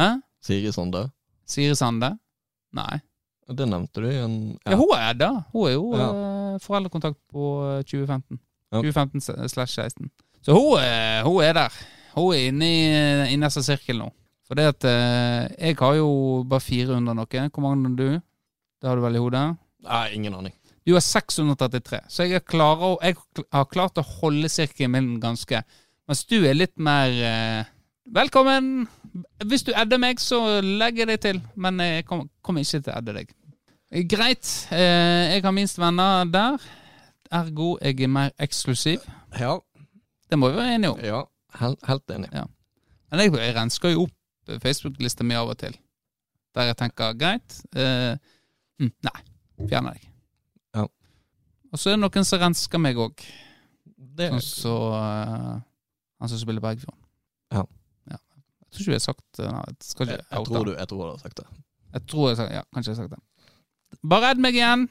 [0.00, 0.06] Hæ?
[0.42, 1.04] Siri Sande.
[1.46, 2.14] Siri Sande?
[2.72, 3.02] Nei.
[3.52, 5.30] Det nevnte du i en Ja, hun er da.
[5.52, 6.08] Hun er jo Ja.
[6.54, 8.38] eh, foreldrekontakt på eh, 2015.
[8.72, 8.80] Ja.
[8.80, 10.08] 2015 slash 16.
[10.40, 10.80] Så hun,
[11.28, 11.72] hun er der.
[12.16, 14.08] Hun er inne i, innerste sirkel nå.
[14.52, 16.08] For det at eh, jeg har jo
[16.44, 17.44] bare 400 noe.
[17.54, 18.20] Hvor mange har du?
[18.82, 19.44] Det har du vel i hodet?
[19.86, 20.52] Nei, ingen aning.
[20.84, 22.02] Du har 633.
[22.12, 23.16] Så jeg, er klarer, jeg
[23.48, 25.62] har klart å holde sirkelen min ganske.
[26.04, 27.72] Mens du er litt mer eh,
[28.12, 28.90] Velkommen!
[29.40, 31.42] Hvis du edder meg, så legger jeg deg til.
[31.56, 33.34] Men jeg kommer kommer ikke til å edde deg.
[34.12, 34.54] Greit.
[34.68, 36.72] Eh, jeg har minst venner der.
[37.40, 39.00] Ergo jeg er mer eksklusiv.
[39.32, 39.62] Ja,
[40.28, 41.00] Det må vi være enige om.
[41.00, 41.24] ja
[41.56, 42.28] helt, helt enig.
[42.36, 44.18] Men jeg, jeg rensker jo opp
[44.62, 45.76] Facebook-lista mi av og til.
[46.56, 47.58] Der jeg tenker greit.
[47.76, 48.14] Eh,
[48.80, 49.20] hm, nei,
[49.68, 50.08] fjerner deg.
[50.76, 50.86] Ja.
[51.72, 53.24] Og så er det noen som rensker meg òg.
[54.12, 55.52] Det, Sånn så eh,
[56.20, 56.98] Han som spiller Bergfjorden.
[57.54, 57.62] Ja.
[58.10, 58.18] ja.
[58.18, 60.72] Jeg tror ikke vi har sagt eh, Nei, jeg skal ikke jeg, jeg, tror du,
[60.76, 61.46] jeg tror du har sagt det.
[61.92, 63.22] Jeg tror jeg Ja, kanskje jeg har sagt det.
[64.02, 64.86] Bare redd meg igjen!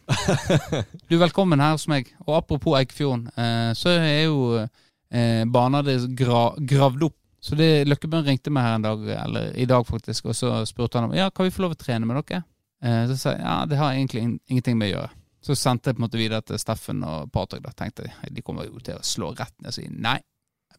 [1.09, 2.11] Du er velkommen her hos meg.
[2.27, 7.17] Og apropos Eikfjorden, eh, så er jo eh, baner det gra gravd opp.
[7.41, 10.99] Så det Løkkebøen ringte meg her en dag, eller i dag faktisk, og så spurte
[10.99, 12.43] han om Ja, kan vi få lov å trene med dere.
[12.85, 15.15] Eh, så sa jeg ja, det har egentlig ingenting med å gjøre.
[15.41, 17.63] Så sendte jeg på en måte videre til Steffen og Patrick.
[17.65, 20.19] Da tenkte jeg de kommer jo til å slå rett ned og si nei.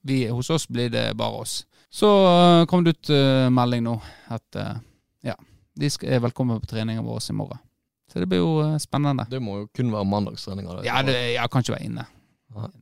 [0.07, 1.65] Vi, hos oss blir det bare oss.
[1.91, 3.99] Så eh, kom det ut uh, melding nå
[4.33, 4.79] at uh,
[5.27, 5.35] ja,
[5.79, 7.61] de skal, er velkommen på treningen vår i morgen.
[8.11, 9.27] Så det blir jo spennende.
[9.31, 10.83] Det må jo kun være mandagstreninger.
[10.87, 12.07] Ja, det, jeg kan ikke være inne.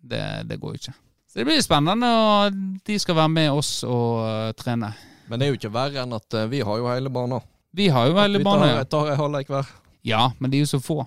[0.02, 0.94] Det, det går jo ikke.
[1.30, 2.56] Så det blir spennende, og
[2.86, 4.88] de skal være med oss og eh, trene.
[5.30, 7.44] Men det er jo ikke verre enn at eh, vi har jo hele banen.
[7.78, 8.66] Vi har jo veldig Vi bane.
[8.80, 9.68] tar, tar en halvlek hver.
[10.10, 11.04] Ja, men de er jo så få.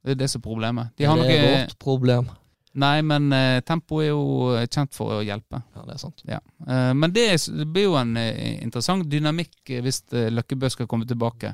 [0.00, 0.94] Det er det som er problemet.
[0.96, 2.30] De har det er noe vårt problem.
[2.76, 4.22] Nei, men uh, tempo er jo
[4.68, 5.60] kjent for å hjelpe.
[5.76, 6.22] Ja, det er sant.
[6.28, 6.38] Ja.
[6.64, 8.24] Uh, men det, er- det blir jo en uh,
[8.62, 11.52] interessant dynamikk eh, hvis uh, Løkkebø skal komme tilbake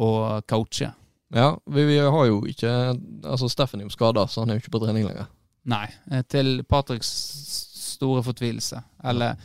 [0.00, 0.90] og coache.
[1.36, 2.70] Ja, vi, vi har jo ikke
[3.24, 5.28] Altså, Steffen er jo skada, så han er jo ikke på trening lenger.
[5.68, 7.10] Nei, eh, til Patriks
[7.96, 8.80] store fortvilelse.
[9.04, 9.36] Eller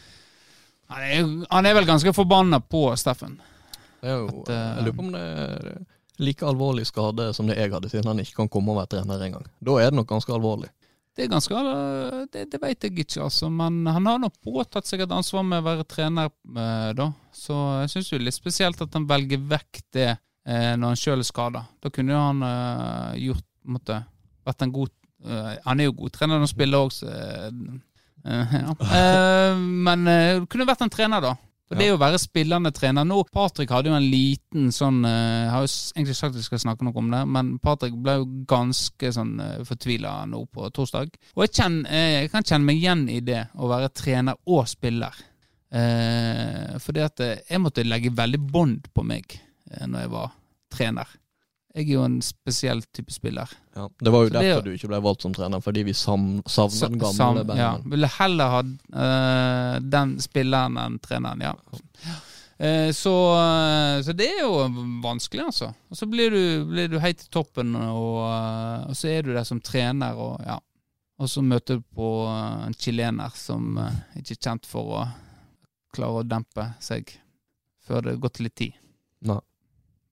[0.88, 3.40] han er, han er vel ganske forbanna på Steffen.
[4.02, 5.70] Det er jo, At, eh, jeg lurer på om det er
[6.22, 9.24] like alvorlig skade som det jeg hadde, siden han ikke kan komme og være trener
[9.28, 9.48] engang.
[9.60, 10.70] Da er det nok ganske alvorlig.
[11.16, 13.50] Det er ganske eh, Det, det vet jeg ikke, altså.
[13.50, 17.10] Men han har nok påtatt seg et ansvar med å være trener, eh, da.
[17.36, 21.24] Så jeg syns jo litt spesielt at han velger vekk det eh, når han sjøl
[21.24, 21.66] er skada.
[21.84, 24.04] Da kunne jo han eh, gjort måtte,
[24.46, 24.94] vært en god
[25.66, 27.50] Han er jo god trener han spiller òg, så eh,
[28.26, 28.76] ja.
[28.76, 31.36] Eh, Men eh, det kunne vært en trener, da.
[31.66, 33.24] For det å være spillende trener nå.
[33.34, 36.62] Patrick hadde jo en liten sånn eh, Jeg har jo egentlig sagt at vi skal
[36.62, 41.16] snakke noe om det, men Patrick ble jo ganske sånn fortvila nå på torsdag.
[41.34, 44.70] Og jeg, kjenner, eh, jeg kan kjenne meg igjen i det, å være trener og
[44.70, 45.18] spiller.
[45.76, 50.36] Eh, fordi at eh, jeg måtte legge veldig bånd på meg eh, når jeg var
[50.72, 51.16] trener.
[51.76, 53.52] Jeg er jo en spesiell type spiller.
[53.76, 55.82] Ja, det var jo Så det er derfor du ikke ble valgt som trener, fordi
[55.84, 57.58] vi savner den gamle Sam- bandet.
[57.60, 61.52] Ja, ville heller ha uh, den spilleren enn treneren, ja.
[62.56, 64.70] Eh, så, uh, så det er jo
[65.04, 65.68] vanskelig, altså.
[65.92, 68.22] Og så blir du, blir du helt til toppen, og,
[68.88, 70.56] og så er du der som trener, og ja.
[71.20, 73.78] Og så møter du på en chilener som
[74.20, 75.04] ikke er kjent for å
[75.96, 77.12] klare å dempe seg
[77.88, 78.80] før det har gått litt tid.
[79.28, 79.38] Nei.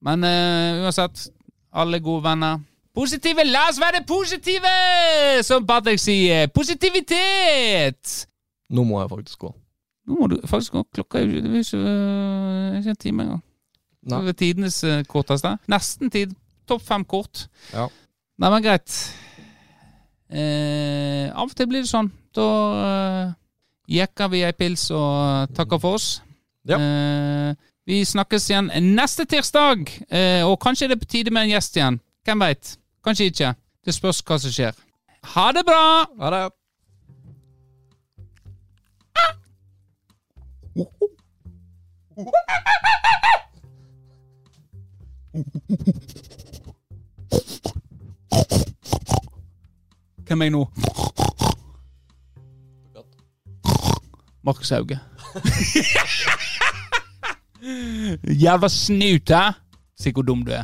[0.08, 1.26] Men uansett,
[1.74, 2.62] alle gode venner.
[2.94, 3.44] Positive!
[3.50, 4.74] La oss være positive!
[5.44, 6.48] Som Patrick sier.
[6.54, 8.28] Positivitet!
[8.74, 9.50] Nå må jeg faktisk gå.
[10.08, 10.84] Nå må du faktisk gå.
[10.94, 13.44] Klokka er jo ikke, øh, ikke en time engang.
[14.04, 14.22] Nei.
[14.22, 15.56] Det er tidenes øh, korteste.
[15.72, 16.36] Nesten tid.
[16.68, 17.48] Topp fem kort.
[17.74, 17.88] Ja.
[18.40, 18.98] Nei, men greit.
[20.34, 22.12] Eh, av og til blir det sånn.
[22.36, 22.48] Da
[22.84, 23.34] eh,
[24.00, 26.08] jekker vi ei pils og takker for oss.
[26.68, 26.80] Ja.
[26.80, 31.56] Eh, vi snakkes igjen neste tirsdag, eh, og kanskje er det på tide med en
[31.56, 32.00] gjest igjen.
[32.24, 32.78] Hvem veit?
[33.04, 33.54] Kanskje ikke.
[33.86, 34.78] Det spørs hva som skjer.
[35.36, 36.06] Ha det bra!
[36.20, 36.44] Ha det!
[50.28, 50.68] Hvem er jeg nå?
[54.44, 55.00] Markus Hauge.
[58.44, 59.52] Jævla snut, hæ?
[60.00, 60.64] Se hvor dum du er.